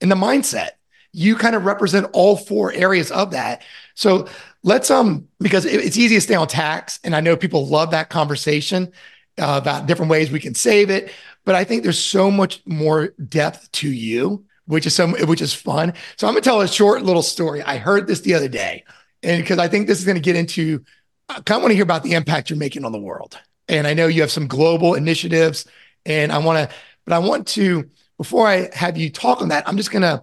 and 0.00 0.10
the 0.10 0.16
mindset. 0.16 0.70
You 1.12 1.36
kind 1.36 1.54
of 1.54 1.64
represent 1.64 2.06
all 2.12 2.36
four 2.36 2.72
areas 2.72 3.10
of 3.10 3.32
that. 3.32 3.62
So 3.94 4.28
let's 4.62 4.90
um 4.90 5.28
because 5.40 5.64
it's 5.64 5.96
easy 5.96 6.14
to 6.14 6.20
stay 6.20 6.34
on 6.34 6.48
tax, 6.48 6.98
and 7.04 7.14
I 7.14 7.20
know 7.20 7.36
people 7.36 7.66
love 7.66 7.90
that 7.90 8.10
conversation 8.10 8.92
uh, 9.38 9.58
about 9.60 9.86
different 9.86 10.10
ways 10.10 10.30
we 10.30 10.40
can 10.40 10.54
save 10.54 10.90
it. 10.90 11.12
But 11.44 11.54
I 11.54 11.64
think 11.64 11.82
there's 11.82 11.98
so 11.98 12.30
much 12.30 12.62
more 12.66 13.08
depth 13.28 13.70
to 13.72 13.90
you, 13.90 14.44
which 14.66 14.86
is 14.86 14.94
some 14.94 15.12
which 15.26 15.42
is 15.42 15.52
fun. 15.52 15.94
So 16.16 16.26
I'm 16.26 16.34
gonna 16.34 16.42
tell 16.42 16.60
a 16.60 16.68
short 16.68 17.02
little 17.02 17.22
story. 17.22 17.62
I 17.62 17.76
heard 17.76 18.06
this 18.06 18.20
the 18.20 18.34
other 18.34 18.48
day, 18.48 18.84
and 19.22 19.42
because 19.42 19.58
I 19.58 19.68
think 19.68 19.86
this 19.86 19.98
is 19.98 20.04
gonna 20.04 20.20
get 20.20 20.36
into, 20.36 20.84
I 21.28 21.40
kind 21.40 21.58
of 21.58 21.62
want 21.62 21.70
to 21.72 21.76
hear 21.76 21.84
about 21.84 22.02
the 22.04 22.14
impact 22.14 22.50
you're 22.50 22.58
making 22.58 22.84
on 22.84 22.92
the 22.92 22.98
world. 23.00 23.38
And 23.68 23.86
I 23.86 23.94
know 23.94 24.06
you 24.06 24.20
have 24.22 24.30
some 24.30 24.46
global 24.46 24.94
initiatives, 24.94 25.66
and 26.06 26.32
I 26.32 26.38
want 26.38 26.70
to, 26.70 26.74
but 27.04 27.14
I 27.14 27.18
want 27.18 27.48
to 27.48 27.90
before 28.18 28.46
I 28.46 28.68
have 28.72 28.96
you 28.96 29.10
talk 29.10 29.42
on 29.42 29.48
that, 29.48 29.68
I'm 29.68 29.76
just 29.76 29.90
gonna 29.90 30.22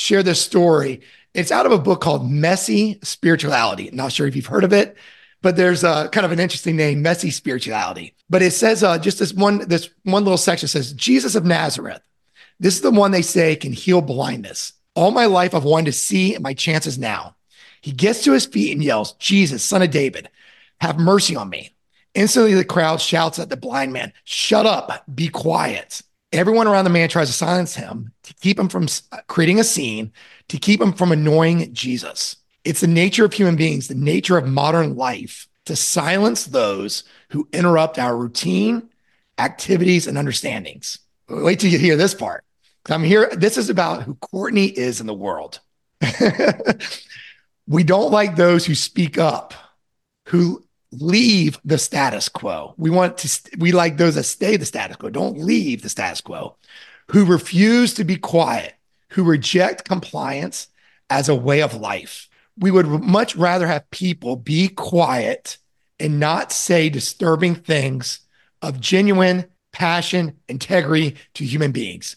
share 0.00 0.22
this 0.22 0.40
story. 0.40 1.02
It's 1.34 1.52
out 1.52 1.66
of 1.66 1.72
a 1.72 1.78
book 1.78 2.00
called 2.00 2.28
Messy 2.28 2.98
Spirituality. 3.02 3.90
Not 3.92 4.12
sure 4.12 4.26
if 4.26 4.34
you've 4.34 4.46
heard 4.46 4.64
of 4.64 4.72
it, 4.72 4.96
but 5.42 5.56
there's 5.56 5.84
a 5.84 6.08
kind 6.10 6.24
of 6.24 6.32
an 6.32 6.40
interesting 6.40 6.76
name, 6.76 7.02
Messy 7.02 7.30
Spirituality. 7.30 8.14
But 8.28 8.42
it 8.42 8.52
says 8.52 8.82
uh, 8.82 8.98
just 8.98 9.18
this 9.18 9.34
one, 9.34 9.68
this 9.68 9.90
one 10.04 10.24
little 10.24 10.38
section 10.38 10.68
says 10.68 10.92
Jesus 10.94 11.34
of 11.34 11.44
Nazareth. 11.44 12.00
This 12.58 12.74
is 12.74 12.80
the 12.80 12.90
one 12.90 13.10
they 13.10 13.22
say 13.22 13.56
can 13.56 13.72
heal 13.72 14.00
blindness. 14.00 14.72
All 14.94 15.10
my 15.10 15.26
life 15.26 15.54
I've 15.54 15.64
wanted 15.64 15.86
to 15.86 15.92
see, 15.92 16.34
and 16.34 16.42
my 16.42 16.54
chances 16.54 16.98
now. 16.98 17.36
He 17.80 17.92
gets 17.92 18.24
to 18.24 18.32
his 18.32 18.46
feet 18.46 18.72
and 18.72 18.82
yells, 18.82 19.12
Jesus, 19.14 19.62
son 19.62 19.82
of 19.82 19.90
David, 19.90 20.28
have 20.80 20.98
mercy 20.98 21.36
on 21.36 21.48
me. 21.48 21.74
Instantly, 22.14 22.54
the 22.54 22.64
crowd 22.64 23.00
shouts 23.00 23.38
at 23.38 23.48
the 23.48 23.56
blind 23.56 23.92
man, 23.92 24.12
Shut 24.24 24.66
up, 24.66 25.04
be 25.14 25.28
quiet. 25.28 26.02
Everyone 26.32 26.68
around 26.68 26.84
the 26.84 26.90
man 26.90 27.08
tries 27.08 27.28
to 27.28 27.32
silence 27.32 27.74
him 27.74 28.12
to 28.22 28.34
keep 28.34 28.58
him 28.58 28.68
from 28.68 28.86
creating 29.26 29.58
a 29.58 29.64
scene, 29.64 30.12
to 30.48 30.58
keep 30.58 30.80
him 30.80 30.92
from 30.92 31.10
annoying 31.10 31.72
Jesus. 31.74 32.36
It's 32.64 32.80
the 32.80 32.86
nature 32.86 33.24
of 33.24 33.32
human 33.32 33.56
beings, 33.56 33.88
the 33.88 33.94
nature 33.94 34.36
of 34.38 34.46
modern 34.46 34.96
life 34.96 35.48
to 35.66 35.76
silence 35.76 36.46
those 36.46 37.04
who 37.30 37.48
interrupt 37.52 37.98
our 37.98 38.16
routine, 38.16 38.88
activities, 39.38 40.06
and 40.06 40.18
understandings. 40.18 40.98
Wait 41.28 41.60
till 41.60 41.70
you 41.70 41.78
hear 41.78 41.96
this 41.96 42.14
part. 42.14 42.44
I'm 42.88 43.04
here. 43.04 43.30
This 43.32 43.56
is 43.56 43.70
about 43.70 44.02
who 44.02 44.14
Courtney 44.16 44.66
is 44.66 45.00
in 45.00 45.06
the 45.06 45.14
world. 45.14 45.60
we 47.68 47.84
don't 47.84 48.10
like 48.10 48.36
those 48.36 48.66
who 48.66 48.74
speak 48.74 49.18
up, 49.18 49.54
who 50.26 50.64
leave 50.92 51.58
the 51.64 51.78
status 51.78 52.28
quo. 52.28 52.74
We 52.76 52.90
want 52.90 53.18
to, 53.18 53.40
we 53.58 53.72
like 53.72 53.96
those 53.96 54.16
that 54.16 54.24
stay 54.24 54.56
the 54.56 54.66
status 54.66 54.96
quo, 54.96 55.10
don't 55.10 55.38
leave 55.38 55.82
the 55.82 55.88
status 55.88 56.20
quo, 56.20 56.56
who 57.10 57.24
refuse 57.24 57.94
to 57.94 58.04
be 58.04 58.16
quiet, 58.16 58.74
who 59.10 59.24
reject 59.24 59.88
compliance 59.88 60.68
as 61.08 61.28
a 61.28 61.34
way 61.34 61.62
of 61.62 61.74
life. 61.74 62.28
We 62.58 62.70
would 62.70 62.86
much 62.86 63.36
rather 63.36 63.66
have 63.66 63.90
people 63.90 64.36
be 64.36 64.68
quiet 64.68 65.58
and 65.98 66.20
not 66.20 66.52
say 66.52 66.88
disturbing 66.88 67.54
things 67.54 68.20
of 68.62 68.80
genuine 68.80 69.46
passion, 69.72 70.36
integrity 70.48 71.16
to 71.34 71.44
human 71.44 71.72
beings. 71.72 72.16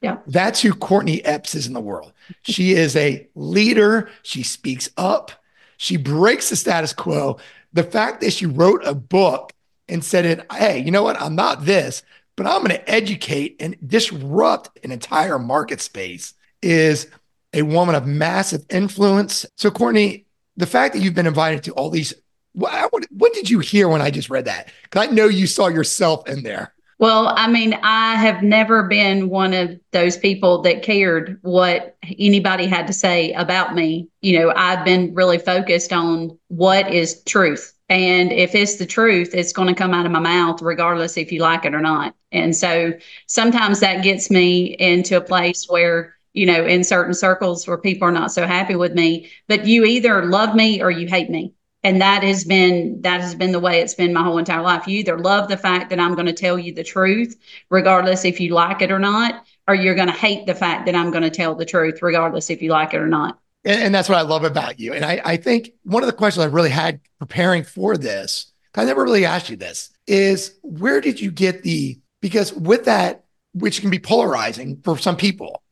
Yeah. 0.00 0.18
That's 0.26 0.60
who 0.60 0.74
Courtney 0.74 1.24
Epps 1.24 1.54
is 1.54 1.66
in 1.66 1.74
the 1.74 1.80
world. 1.80 2.12
She 2.42 2.72
is 2.72 2.96
a 2.96 3.28
leader. 3.34 4.10
She 4.22 4.42
speaks 4.42 4.90
up. 4.96 5.30
She 5.76 5.96
breaks 5.96 6.50
the 6.50 6.56
status 6.56 6.92
quo 6.92 7.38
the 7.72 7.82
fact 7.82 8.20
that 8.20 8.32
she 8.32 8.46
wrote 8.46 8.82
a 8.84 8.94
book 8.94 9.52
and 9.88 10.04
said 10.04 10.24
it, 10.24 10.46
hey, 10.52 10.78
you 10.78 10.90
know 10.90 11.02
what? 11.02 11.20
I'm 11.20 11.34
not 11.34 11.64
this, 11.64 12.02
but 12.36 12.46
I'm 12.46 12.58
going 12.58 12.70
to 12.70 12.90
educate 12.90 13.56
and 13.60 13.76
disrupt 13.86 14.78
an 14.84 14.92
entire 14.92 15.38
market 15.38 15.80
space 15.80 16.34
is 16.62 17.08
a 17.52 17.62
woman 17.62 17.94
of 17.94 18.06
massive 18.06 18.64
influence. 18.70 19.44
So, 19.56 19.70
Courtney, 19.70 20.26
the 20.56 20.66
fact 20.66 20.94
that 20.94 21.00
you've 21.00 21.14
been 21.14 21.26
invited 21.26 21.64
to 21.64 21.72
all 21.72 21.90
these, 21.90 22.14
what, 22.52 22.90
what 23.10 23.34
did 23.34 23.50
you 23.50 23.58
hear 23.58 23.88
when 23.88 24.02
I 24.02 24.10
just 24.10 24.30
read 24.30 24.46
that? 24.46 24.70
Because 24.82 25.08
I 25.08 25.10
know 25.10 25.26
you 25.26 25.46
saw 25.46 25.68
yourself 25.68 26.28
in 26.28 26.42
there. 26.42 26.74
Well, 27.02 27.34
I 27.36 27.48
mean, 27.48 27.74
I 27.82 28.14
have 28.14 28.44
never 28.44 28.84
been 28.84 29.28
one 29.28 29.54
of 29.54 29.76
those 29.90 30.16
people 30.16 30.62
that 30.62 30.84
cared 30.84 31.40
what 31.42 31.96
anybody 32.16 32.68
had 32.68 32.86
to 32.86 32.92
say 32.92 33.32
about 33.32 33.74
me. 33.74 34.08
You 34.20 34.38
know, 34.38 34.52
I've 34.54 34.84
been 34.84 35.12
really 35.12 35.38
focused 35.38 35.92
on 35.92 36.38
what 36.46 36.94
is 36.94 37.20
truth. 37.24 37.74
And 37.88 38.30
if 38.30 38.54
it's 38.54 38.76
the 38.76 38.86
truth, 38.86 39.34
it's 39.34 39.52
going 39.52 39.66
to 39.66 39.74
come 39.74 39.92
out 39.92 40.06
of 40.06 40.12
my 40.12 40.20
mouth, 40.20 40.62
regardless 40.62 41.16
if 41.16 41.32
you 41.32 41.40
like 41.40 41.64
it 41.64 41.74
or 41.74 41.80
not. 41.80 42.14
And 42.30 42.54
so 42.54 42.92
sometimes 43.26 43.80
that 43.80 44.04
gets 44.04 44.30
me 44.30 44.66
into 44.78 45.16
a 45.16 45.20
place 45.20 45.66
where, 45.68 46.14
you 46.34 46.46
know, 46.46 46.64
in 46.64 46.84
certain 46.84 47.14
circles 47.14 47.66
where 47.66 47.78
people 47.78 48.06
are 48.06 48.12
not 48.12 48.30
so 48.30 48.46
happy 48.46 48.76
with 48.76 48.94
me, 48.94 49.28
but 49.48 49.66
you 49.66 49.84
either 49.84 50.26
love 50.26 50.54
me 50.54 50.80
or 50.80 50.92
you 50.92 51.08
hate 51.08 51.30
me 51.30 51.52
and 51.84 52.00
that 52.00 52.22
has 52.22 52.44
been 52.44 53.00
that 53.02 53.20
has 53.20 53.34
been 53.34 53.52
the 53.52 53.60
way 53.60 53.80
it's 53.80 53.94
been 53.94 54.12
my 54.12 54.22
whole 54.22 54.38
entire 54.38 54.62
life. 54.62 54.86
You 54.86 54.98
either 54.98 55.18
love 55.18 55.48
the 55.48 55.56
fact 55.56 55.90
that 55.90 56.00
i'm 56.00 56.14
going 56.14 56.26
to 56.26 56.32
tell 56.32 56.58
you 56.58 56.72
the 56.74 56.84
truth 56.84 57.36
regardless 57.70 58.24
if 58.24 58.40
you 58.40 58.54
like 58.54 58.82
it 58.82 58.90
or 58.90 58.98
not 58.98 59.44
or 59.68 59.74
you're 59.74 59.94
going 59.94 60.08
to 60.08 60.14
hate 60.14 60.46
the 60.46 60.54
fact 60.54 60.86
that 60.86 60.94
i'm 60.94 61.10
going 61.10 61.22
to 61.22 61.30
tell 61.30 61.54
the 61.54 61.64
truth 61.64 62.02
regardless 62.02 62.50
if 62.50 62.62
you 62.62 62.70
like 62.70 62.94
it 62.94 63.00
or 63.00 63.08
not. 63.08 63.38
And, 63.64 63.82
and 63.82 63.94
that's 63.94 64.08
what 64.08 64.18
i 64.18 64.22
love 64.22 64.44
about 64.44 64.78
you. 64.78 64.92
And 64.92 65.04
I, 65.04 65.20
I 65.24 65.36
think 65.36 65.72
one 65.84 66.02
of 66.02 66.06
the 66.06 66.12
questions 66.12 66.44
i 66.44 66.48
really 66.48 66.70
had 66.70 67.00
preparing 67.18 67.64
for 67.64 67.96
this 67.96 68.52
i 68.74 68.84
never 68.84 69.02
really 69.02 69.24
asked 69.24 69.50
you 69.50 69.56
this 69.56 69.90
is 70.06 70.58
where 70.62 71.00
did 71.00 71.20
you 71.20 71.30
get 71.30 71.62
the 71.62 72.00
because 72.20 72.52
with 72.52 72.84
that 72.86 73.24
which 73.54 73.80
can 73.80 73.90
be 73.90 73.98
polarizing 73.98 74.80
for 74.82 74.98
some 74.98 75.16
people 75.16 75.62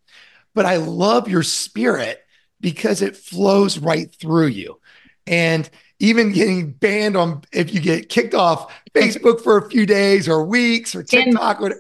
but 0.55 0.67
i 0.67 0.77
love 0.77 1.29
your 1.29 1.43
spirit 1.43 2.25
because 2.61 3.03
it 3.03 3.17
flows 3.17 3.79
right 3.79 4.15
through 4.15 4.49
you. 4.49 4.81
And 5.27 5.69
even 6.01 6.33
getting 6.33 6.73
banned 6.73 7.17
on 7.17 7.43
if 7.53 7.73
you 7.73 7.81
get 7.81 8.09
kicked 8.09 8.35
off 8.35 8.75
Facebook 8.95 9.43
for 9.43 9.59
a 9.59 9.71
few 9.71 9.87
days 9.87 10.29
or 10.29 10.45
weeks 10.45 10.95
or 10.95 11.03
TikTok. 11.03 11.61
Or, 11.61 11.75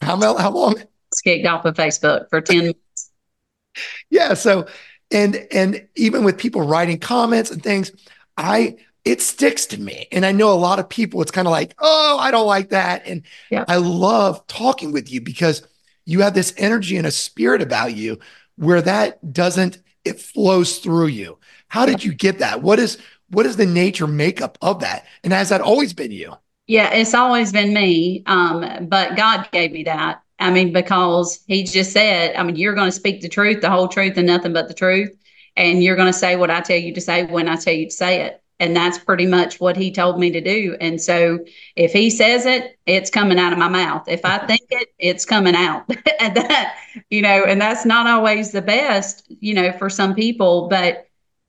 how, 0.00 0.16
how 0.38 0.50
long? 0.50 0.76
It's 1.10 1.20
kicked 1.20 1.46
off 1.46 1.64
of 1.64 1.74
Facebook 1.74 2.30
for 2.30 2.40
10 2.40 2.66
months. 2.66 3.10
Yeah. 4.08 4.34
So, 4.34 4.66
and, 5.10 5.46
and 5.50 5.86
even 5.96 6.24
with 6.24 6.38
people 6.38 6.62
writing 6.62 6.98
comments 6.98 7.50
and 7.50 7.62
things, 7.62 7.90
I, 8.36 8.76
it 9.04 9.20
sticks 9.20 9.66
to 9.66 9.80
me. 9.80 10.06
And 10.12 10.24
I 10.24 10.32
know 10.32 10.52
a 10.52 10.54
lot 10.54 10.78
of 10.78 10.88
people, 10.88 11.20
it's 11.20 11.30
kind 11.30 11.46
of 11.48 11.52
like, 11.52 11.74
oh, 11.80 12.18
I 12.20 12.30
don't 12.30 12.46
like 12.46 12.70
that. 12.70 13.06
And 13.06 13.22
yeah. 13.50 13.64
I 13.66 13.76
love 13.76 14.46
talking 14.46 14.92
with 14.92 15.10
you 15.10 15.20
because 15.20 15.66
you 16.04 16.20
have 16.20 16.34
this 16.34 16.54
energy 16.56 16.96
and 16.96 17.06
a 17.06 17.10
spirit 17.10 17.62
about 17.62 17.94
you 17.94 18.18
where 18.56 18.82
that 18.82 19.32
doesn't, 19.32 19.82
it 20.04 20.20
flows 20.20 20.78
through 20.78 21.08
you. 21.08 21.38
How 21.68 21.84
did 21.84 22.04
you 22.04 22.14
get 22.14 22.38
that? 22.38 22.62
What 22.62 22.78
is, 22.78 22.98
what 23.36 23.44
is 23.44 23.58
the 23.58 23.66
nature 23.66 24.06
makeup 24.06 24.56
of 24.62 24.80
that? 24.80 25.04
And 25.22 25.30
has 25.30 25.50
that 25.50 25.60
always 25.60 25.92
been 25.92 26.10
you? 26.10 26.32
Yeah, 26.68 26.90
it's 26.94 27.12
always 27.12 27.52
been 27.52 27.74
me. 27.74 28.22
Um, 28.24 28.86
but 28.88 29.14
God 29.14 29.46
gave 29.52 29.72
me 29.72 29.82
that. 29.82 30.22
I 30.38 30.50
mean, 30.50 30.72
because 30.72 31.44
He 31.46 31.64
just 31.64 31.92
said, 31.92 32.34
I 32.34 32.42
mean, 32.42 32.56
you're 32.56 32.72
going 32.72 32.88
to 32.88 32.96
speak 32.96 33.20
the 33.20 33.28
truth, 33.28 33.60
the 33.60 33.68
whole 33.68 33.88
truth, 33.88 34.16
and 34.16 34.26
nothing 34.26 34.54
but 34.54 34.68
the 34.68 34.74
truth. 34.74 35.14
And 35.54 35.84
you're 35.84 35.96
going 35.96 36.10
to 36.10 36.18
say 36.18 36.36
what 36.36 36.50
I 36.50 36.62
tell 36.62 36.78
you 36.78 36.94
to 36.94 37.00
say 37.02 37.26
when 37.26 37.46
I 37.46 37.56
tell 37.56 37.74
you 37.74 37.84
to 37.84 37.94
say 37.94 38.22
it. 38.22 38.42
And 38.58 38.74
that's 38.74 38.96
pretty 38.96 39.26
much 39.26 39.60
what 39.60 39.76
he 39.76 39.92
told 39.92 40.18
me 40.18 40.30
to 40.30 40.40
do. 40.40 40.74
And 40.80 40.98
so 40.98 41.40
if 41.76 41.92
he 41.92 42.08
says 42.08 42.46
it, 42.46 42.78
it's 42.86 43.10
coming 43.10 43.38
out 43.38 43.52
of 43.52 43.58
my 43.58 43.68
mouth. 43.68 44.08
If 44.08 44.24
I 44.24 44.38
think 44.46 44.62
it, 44.70 44.88
it's 44.98 45.26
coming 45.26 45.54
out. 45.54 45.84
and 46.20 46.34
that, 46.38 46.78
you 47.10 47.20
know, 47.20 47.44
and 47.44 47.60
that's 47.60 47.84
not 47.84 48.06
always 48.06 48.52
the 48.52 48.62
best, 48.62 49.30
you 49.40 49.52
know, 49.52 49.72
for 49.72 49.90
some 49.90 50.14
people. 50.14 50.68
But 50.68 51.06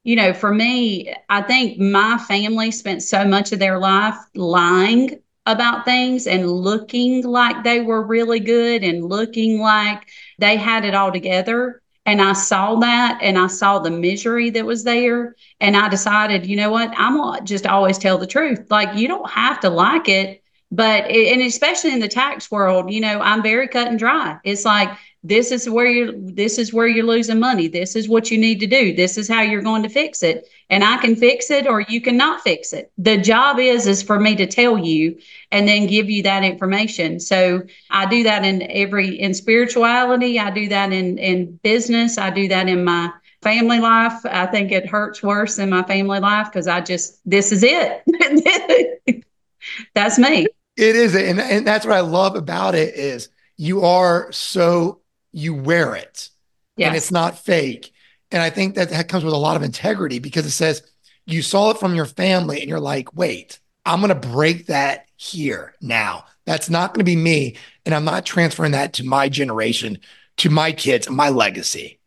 you 0.07 0.17
know, 0.17 0.33
for 0.33 0.53
me, 0.53 1.13
I 1.29 1.43
think 1.43 1.79
my 1.79 2.17
family 2.17 2.71
spent 2.71 3.03
so 3.03 3.25
much 3.25 3.53
of 3.53 3.59
their 3.59 3.79
life 3.79 4.17
lying 4.35 5.19
about 5.45 5.85
things 5.85 6.27
and 6.27 6.51
looking 6.51 7.23
like 7.23 7.63
they 7.63 7.81
were 7.81 8.03
really 8.05 8.39
good 8.41 8.83
and 8.83 9.05
looking 9.05 9.59
like 9.61 10.07
they 10.39 10.57
had 10.57 10.85
it 10.85 10.95
all 10.95 11.11
together. 11.13 11.81
And 12.05 12.21
I 12.21 12.33
saw 12.33 12.77
that 12.77 13.19
and 13.21 13.37
I 13.37 13.47
saw 13.47 13.79
the 13.79 13.91
misery 13.91 14.51
that 14.51 14.65
was 14.65 14.85
there. 14.85 15.35
And 15.61 15.77
I 15.77 15.89
decided, 15.89 16.47
you 16.47 16.57
know 16.57 16.71
what? 16.71 16.93
I'm 16.97 17.17
going 17.17 17.39
to 17.39 17.45
just 17.45 17.67
always 17.67 17.99
tell 17.99 18.17
the 18.17 18.27
truth. 18.27 18.67
Like, 18.71 18.95
you 18.95 19.07
don't 19.09 19.29
have 19.29 19.59
to 19.61 19.69
like 19.69 20.09
it. 20.09 20.41
but 20.71 21.05
and 21.11 21.41
especially 21.41 21.93
in 21.93 21.99
the 21.99 22.07
tax 22.09 22.51
world 22.51 22.91
you 22.91 22.99
know 22.99 23.21
i'm 23.21 23.41
very 23.43 23.67
cut 23.69 23.87
and 23.87 23.99
dry 23.99 24.37
it's 24.43 24.65
like 24.65 24.89
this 25.27 25.51
is 25.51 25.69
where 25.69 25.87
you're 25.87 26.13
this 26.13 26.57
is 26.57 26.73
where 26.73 26.87
you're 26.87 27.05
losing 27.05 27.39
money. 27.39 27.67
This 27.67 27.95
is 27.95 28.07
what 28.07 28.31
you 28.31 28.37
need 28.37 28.59
to 28.61 28.67
do. 28.67 28.93
This 28.93 29.17
is 29.17 29.27
how 29.27 29.41
you're 29.41 29.61
going 29.61 29.83
to 29.83 29.89
fix 29.89 30.23
it. 30.23 30.47
And 30.69 30.83
i 30.83 30.97
can 30.97 31.15
fix 31.15 31.49
it 31.51 31.67
or 31.67 31.81
you 31.81 32.01
cannot 32.01 32.41
fix 32.41 32.73
it. 32.73 32.91
The 32.97 33.17
job 33.17 33.59
is 33.59 33.87
is 33.87 34.01
for 34.01 34.19
me 34.19 34.35
to 34.35 34.45
tell 34.45 34.77
you 34.77 35.17
and 35.51 35.67
then 35.67 35.87
give 35.87 36.09
you 36.09 36.23
that 36.23 36.43
information. 36.43 37.19
So 37.19 37.63
i 37.89 38.05
do 38.05 38.23
that 38.23 38.45
in 38.45 38.63
every 38.71 39.19
in 39.19 39.33
spirituality. 39.33 40.39
I 40.39 40.49
do 40.51 40.67
that 40.69 40.93
in 40.93 41.17
in 41.17 41.57
business. 41.57 42.17
I 42.17 42.29
do 42.29 42.47
that 42.47 42.69
in 42.69 42.83
my 42.83 43.11
family 43.41 43.79
life. 43.79 44.25
I 44.25 44.45
think 44.45 44.71
it 44.71 44.87
hurts 44.87 45.21
worse 45.21 45.59
in 45.59 45.69
my 45.69 45.83
family 45.83 46.19
life 46.19 46.47
because 46.51 46.67
i 46.67 46.79
just 46.81 47.19
this 47.25 47.51
is 47.51 47.63
it. 47.65 49.23
That's 49.93 50.17
me. 50.17 50.47
It 50.77 50.95
is. 50.95 51.15
And, 51.15 51.39
and 51.39 51.65
that's 51.67 51.85
what 51.85 51.95
i 51.95 52.01
love 52.01 52.35
about 52.35 52.75
it 52.75 52.93
is 52.95 53.29
you 53.57 53.83
are 53.83 54.31
so 54.31 55.01
you 55.37 55.53
wear 55.53 55.95
it 55.95 56.31
yes. 56.77 56.87
and 56.87 56.97
it's 56.97 57.11
not 57.11 57.37
fake. 57.37 57.93
And 58.31 58.41
I 58.41 58.49
think 58.49 58.73
that 58.75 58.89
that 58.89 59.07
comes 59.07 59.23
with 59.23 59.35
a 59.35 59.37
lot 59.37 59.55
of 59.55 59.61
integrity 59.61 60.17
because 60.17 60.47
it 60.47 60.51
says 60.51 60.81
you 61.27 61.43
saw 61.43 61.69
it 61.69 61.77
from 61.77 61.93
your 61.93 62.05
family 62.05 62.59
and 62.59 62.67
you're 62.67 62.79
like, 62.79 63.15
wait, 63.15 63.59
I'm 63.85 64.01
going 64.01 64.19
to 64.19 64.27
break 64.27 64.65
that 64.65 65.05
here 65.15 65.75
now. 65.79 66.25
That's 66.45 66.71
not 66.71 66.93
going 66.93 67.05
to 67.05 67.09
be 67.09 67.15
me. 67.15 67.55
And 67.85 67.93
I'm 67.93 68.03
not 68.03 68.25
transferring 68.25 68.71
that 68.71 68.93
to 68.93 69.05
my 69.05 69.29
generation, 69.29 69.99
to 70.37 70.49
my 70.49 70.71
kids, 70.71 71.07
my 71.07 71.29
legacy. 71.29 71.99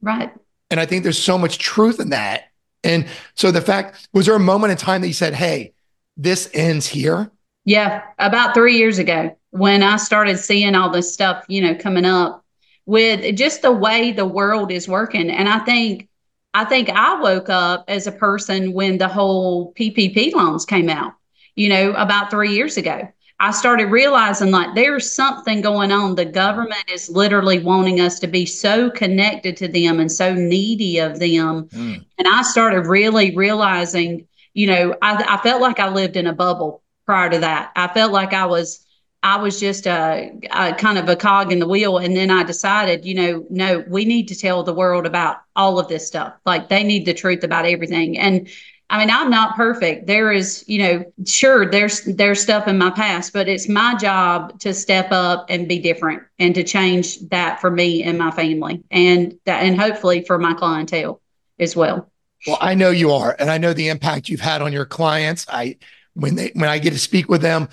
Right. 0.00 0.32
And 0.70 0.78
I 0.78 0.86
think 0.86 1.02
there's 1.02 1.22
so 1.22 1.36
much 1.36 1.58
truth 1.58 1.98
in 1.98 2.10
that. 2.10 2.44
And 2.84 3.08
so 3.34 3.50
the 3.50 3.60
fact, 3.60 4.08
was 4.12 4.26
there 4.26 4.36
a 4.36 4.40
moment 4.40 4.70
in 4.70 4.76
time 4.76 5.00
that 5.00 5.08
you 5.08 5.12
said, 5.12 5.34
hey, 5.34 5.72
this 6.16 6.48
ends 6.54 6.86
here? 6.86 7.32
Yeah, 7.64 8.02
about 8.20 8.54
three 8.54 8.76
years 8.76 9.00
ago 9.00 9.36
when 9.50 9.82
I 9.82 9.96
started 9.96 10.38
seeing 10.38 10.74
all 10.76 10.90
this 10.90 11.12
stuff, 11.12 11.44
you 11.48 11.60
know, 11.60 11.74
coming 11.74 12.04
up 12.04 12.44
with 12.86 13.36
just 13.36 13.62
the 13.62 13.72
way 13.72 14.12
the 14.12 14.26
world 14.26 14.70
is 14.70 14.88
working. 14.88 15.30
And 15.30 15.48
I 15.48 15.58
think 15.60 16.08
I 16.54 16.64
think 16.64 16.88
I 16.88 17.20
woke 17.20 17.50
up 17.50 17.84
as 17.88 18.06
a 18.06 18.12
person 18.12 18.72
when 18.72 18.96
the 18.96 19.08
whole 19.08 19.74
PPP 19.74 20.32
loans 20.32 20.64
came 20.64 20.88
out, 20.88 21.12
you 21.54 21.68
know, 21.68 21.92
about 21.92 22.30
3 22.30 22.50
years 22.50 22.78
ago. 22.78 23.06
I 23.38 23.50
started 23.50 23.90
realizing 23.90 24.50
like 24.50 24.74
there's 24.74 25.12
something 25.12 25.60
going 25.60 25.92
on. 25.92 26.14
The 26.14 26.24
government 26.24 26.84
is 26.90 27.10
literally 27.10 27.58
wanting 27.58 28.00
us 28.00 28.18
to 28.20 28.26
be 28.26 28.46
so 28.46 28.88
connected 28.88 29.58
to 29.58 29.68
them 29.68 30.00
and 30.00 30.10
so 30.10 30.32
needy 30.32 30.98
of 30.98 31.18
them. 31.18 31.68
Mm. 31.68 32.02
And 32.16 32.28
I 32.28 32.40
started 32.40 32.86
really 32.86 33.36
realizing, 33.36 34.26
you 34.54 34.68
know, 34.68 34.94
I, 35.02 35.22
I 35.28 35.36
felt 35.42 35.60
like 35.60 35.78
I 35.78 35.90
lived 35.90 36.16
in 36.16 36.26
a 36.26 36.32
bubble 36.32 36.82
prior 37.04 37.28
to 37.28 37.38
that. 37.40 37.72
I 37.76 37.88
felt 37.88 38.10
like 38.12 38.32
I 38.32 38.46
was 38.46 38.85
I 39.26 39.34
was 39.38 39.58
just 39.58 39.88
a, 39.88 40.30
a, 40.52 40.72
kind 40.74 40.98
of 40.98 41.08
a 41.08 41.16
cog 41.16 41.50
in 41.50 41.58
the 41.58 41.66
wheel. 41.66 41.98
And 41.98 42.16
then 42.16 42.30
I 42.30 42.44
decided, 42.44 43.04
you 43.04 43.14
know, 43.16 43.44
no, 43.50 43.82
we 43.88 44.04
need 44.04 44.28
to 44.28 44.36
tell 44.36 44.62
the 44.62 44.72
world 44.72 45.04
about 45.04 45.38
all 45.56 45.80
of 45.80 45.88
this 45.88 46.06
stuff. 46.06 46.34
Like 46.46 46.68
they 46.68 46.84
need 46.84 47.06
the 47.06 47.12
truth 47.12 47.42
about 47.42 47.66
everything. 47.66 48.16
And 48.16 48.48
I 48.88 49.00
mean, 49.00 49.10
I'm 49.10 49.28
not 49.28 49.56
perfect. 49.56 50.06
There 50.06 50.30
is, 50.30 50.64
you 50.68 50.78
know, 50.78 51.12
sure, 51.26 51.68
there's 51.68 52.04
there's 52.04 52.40
stuff 52.40 52.68
in 52.68 52.78
my 52.78 52.90
past, 52.90 53.32
but 53.32 53.48
it's 53.48 53.68
my 53.68 53.96
job 53.96 54.60
to 54.60 54.72
step 54.72 55.08
up 55.10 55.46
and 55.48 55.66
be 55.66 55.80
different 55.80 56.22
and 56.38 56.54
to 56.54 56.62
change 56.62 57.18
that 57.30 57.60
for 57.60 57.68
me 57.68 58.04
and 58.04 58.16
my 58.16 58.30
family, 58.30 58.84
and 58.92 59.36
that, 59.44 59.64
and 59.64 59.76
hopefully 59.76 60.22
for 60.22 60.38
my 60.38 60.54
clientele 60.54 61.20
as 61.58 61.74
well. 61.74 62.08
Well, 62.46 62.58
I 62.60 62.76
know 62.76 62.90
you 62.90 63.10
are, 63.10 63.34
and 63.40 63.50
I 63.50 63.58
know 63.58 63.72
the 63.72 63.88
impact 63.88 64.28
you've 64.28 64.38
had 64.38 64.62
on 64.62 64.72
your 64.72 64.86
clients. 64.86 65.46
I 65.48 65.78
when 66.14 66.36
they 66.36 66.52
when 66.54 66.70
I 66.70 66.78
get 66.78 66.92
to 66.92 67.00
speak 67.00 67.28
with 67.28 67.42
them, 67.42 67.68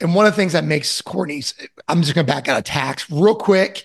and 0.00 0.14
one 0.14 0.26
of 0.26 0.32
the 0.32 0.36
things 0.36 0.52
that 0.52 0.64
makes 0.64 1.00
Courtney's, 1.02 1.54
I'm 1.88 2.02
just 2.02 2.14
going 2.14 2.26
to 2.26 2.32
back 2.32 2.48
out 2.48 2.58
of 2.58 2.64
tax 2.64 3.10
real 3.10 3.34
quick, 3.34 3.84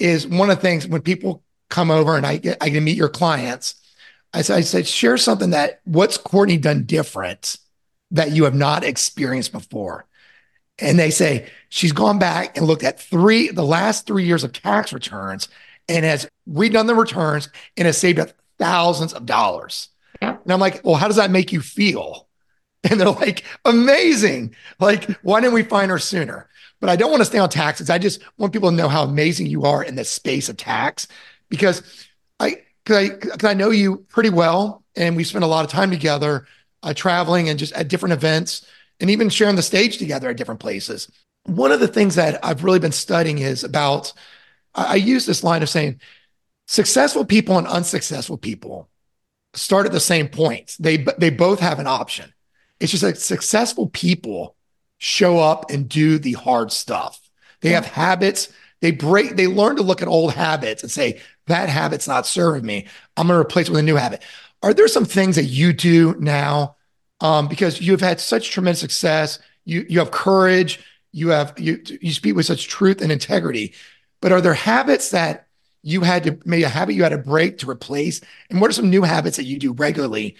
is 0.00 0.26
one 0.26 0.50
of 0.50 0.56
the 0.56 0.62
things 0.62 0.86
when 0.86 1.02
people 1.02 1.42
come 1.70 1.90
over 1.90 2.16
and 2.16 2.26
I 2.26 2.38
get 2.38 2.58
I 2.60 2.70
can 2.70 2.84
meet 2.84 2.96
your 2.96 3.08
clients. 3.08 3.74
I 4.32 4.42
said, 4.42 4.56
I 4.56 4.60
said, 4.60 4.86
share 4.86 5.16
something 5.16 5.50
that 5.50 5.80
what's 5.84 6.18
Courtney 6.18 6.58
done 6.58 6.84
different 6.84 7.56
that 8.10 8.32
you 8.32 8.44
have 8.44 8.54
not 8.54 8.84
experienced 8.84 9.52
before. 9.52 10.06
And 10.78 10.98
they 10.98 11.10
say 11.10 11.48
she's 11.70 11.92
gone 11.92 12.18
back 12.18 12.56
and 12.56 12.66
looked 12.66 12.84
at 12.84 13.00
three, 13.00 13.48
the 13.48 13.64
last 13.64 14.06
three 14.06 14.24
years 14.24 14.44
of 14.44 14.52
tax 14.52 14.92
returns 14.92 15.48
and 15.88 16.04
has 16.04 16.28
redone 16.48 16.86
the 16.86 16.94
returns 16.94 17.48
and 17.76 17.86
has 17.86 17.98
saved 17.98 18.18
up 18.18 18.30
thousands 18.58 19.12
of 19.12 19.26
dollars. 19.26 19.88
Yeah. 20.22 20.36
And 20.42 20.52
I'm 20.52 20.60
like, 20.60 20.82
well, 20.84 20.94
how 20.94 21.08
does 21.08 21.16
that 21.16 21.30
make 21.30 21.52
you 21.52 21.60
feel? 21.60 22.27
And 22.90 23.00
they're 23.00 23.10
like, 23.10 23.44
amazing. 23.64 24.54
Like, 24.78 25.10
why 25.22 25.40
didn't 25.40 25.54
we 25.54 25.64
find 25.64 25.90
her 25.90 25.98
sooner? 25.98 26.48
But 26.80 26.90
I 26.90 26.96
don't 26.96 27.10
want 27.10 27.20
to 27.20 27.26
stay 27.26 27.38
on 27.38 27.48
taxes. 27.48 27.90
I 27.90 27.98
just 27.98 28.22
want 28.36 28.52
people 28.52 28.70
to 28.70 28.76
know 28.76 28.88
how 28.88 29.02
amazing 29.02 29.46
you 29.46 29.64
are 29.64 29.82
in 29.82 29.96
the 29.96 30.04
space 30.04 30.48
of 30.48 30.56
tax 30.56 31.08
because 31.48 31.82
I, 32.38 32.62
cause 32.84 32.96
I, 32.96 33.08
cause 33.08 33.44
I 33.44 33.54
know 33.54 33.70
you 33.70 34.06
pretty 34.08 34.30
well. 34.30 34.84
And 34.94 35.16
we 35.16 35.24
spend 35.24 35.44
a 35.44 35.48
lot 35.48 35.64
of 35.64 35.70
time 35.70 35.90
together, 35.90 36.46
uh, 36.82 36.94
traveling 36.94 37.48
and 37.48 37.58
just 37.58 37.72
at 37.72 37.88
different 37.88 38.12
events 38.12 38.64
and 39.00 39.10
even 39.10 39.28
sharing 39.28 39.56
the 39.56 39.62
stage 39.62 39.98
together 39.98 40.28
at 40.30 40.36
different 40.36 40.60
places. 40.60 41.10
One 41.46 41.72
of 41.72 41.80
the 41.80 41.88
things 41.88 42.14
that 42.14 42.44
I've 42.44 42.62
really 42.62 42.78
been 42.78 42.92
studying 42.92 43.38
is 43.38 43.64
about, 43.64 44.12
I, 44.74 44.92
I 44.92 44.94
use 44.96 45.26
this 45.26 45.42
line 45.42 45.62
of 45.62 45.68
saying, 45.68 46.00
successful 46.68 47.24
people 47.24 47.58
and 47.58 47.66
unsuccessful 47.66 48.38
people 48.38 48.88
start 49.54 49.86
at 49.86 49.92
the 49.92 50.00
same 50.00 50.28
point. 50.28 50.76
They, 50.78 50.98
they 51.18 51.30
both 51.30 51.58
have 51.58 51.80
an 51.80 51.86
option 51.88 52.32
it's 52.80 52.92
just 52.92 53.02
like 53.02 53.16
successful 53.16 53.88
people 53.88 54.56
show 54.98 55.38
up 55.38 55.70
and 55.70 55.88
do 55.88 56.18
the 56.18 56.32
hard 56.32 56.72
stuff. 56.72 57.20
They 57.60 57.70
have 57.70 57.86
habits. 57.86 58.48
They 58.80 58.92
break, 58.92 59.34
they 59.34 59.48
learn 59.48 59.76
to 59.76 59.82
look 59.82 60.02
at 60.02 60.08
old 60.08 60.34
habits 60.34 60.82
and 60.82 60.92
say, 60.92 61.20
that 61.48 61.68
habit's 61.68 62.06
not 62.06 62.26
serving 62.26 62.64
me. 62.64 62.86
I'm 63.16 63.26
going 63.26 63.36
to 63.36 63.40
replace 63.40 63.68
it 63.68 63.72
with 63.72 63.80
a 63.80 63.82
new 63.82 63.96
habit. 63.96 64.22
Are 64.62 64.72
there 64.72 64.86
some 64.86 65.04
things 65.04 65.34
that 65.36 65.46
you 65.46 65.72
do 65.72 66.14
now? 66.20 66.76
Um, 67.20 67.48
because 67.48 67.80
you've 67.80 68.00
had 68.00 68.20
such 68.20 68.50
tremendous 68.50 68.78
success. 68.78 69.40
You, 69.64 69.84
you 69.88 69.98
have 69.98 70.12
courage. 70.12 70.80
You 71.10 71.30
have, 71.30 71.58
you, 71.58 71.82
you 72.00 72.12
speak 72.12 72.36
with 72.36 72.46
such 72.46 72.68
truth 72.68 73.00
and 73.00 73.10
integrity. 73.10 73.74
But 74.20 74.30
are 74.30 74.40
there 74.40 74.54
habits 74.54 75.10
that 75.10 75.48
you 75.82 76.02
had 76.02 76.22
to, 76.24 76.38
maybe 76.44 76.62
a 76.62 76.68
habit 76.68 76.94
you 76.94 77.02
had 77.02 77.08
to 77.08 77.18
break 77.18 77.58
to 77.58 77.70
replace? 77.70 78.20
And 78.50 78.60
what 78.60 78.70
are 78.70 78.74
some 78.74 78.90
new 78.90 79.02
habits 79.02 79.38
that 79.38 79.44
you 79.44 79.58
do 79.58 79.72
regularly 79.72 80.36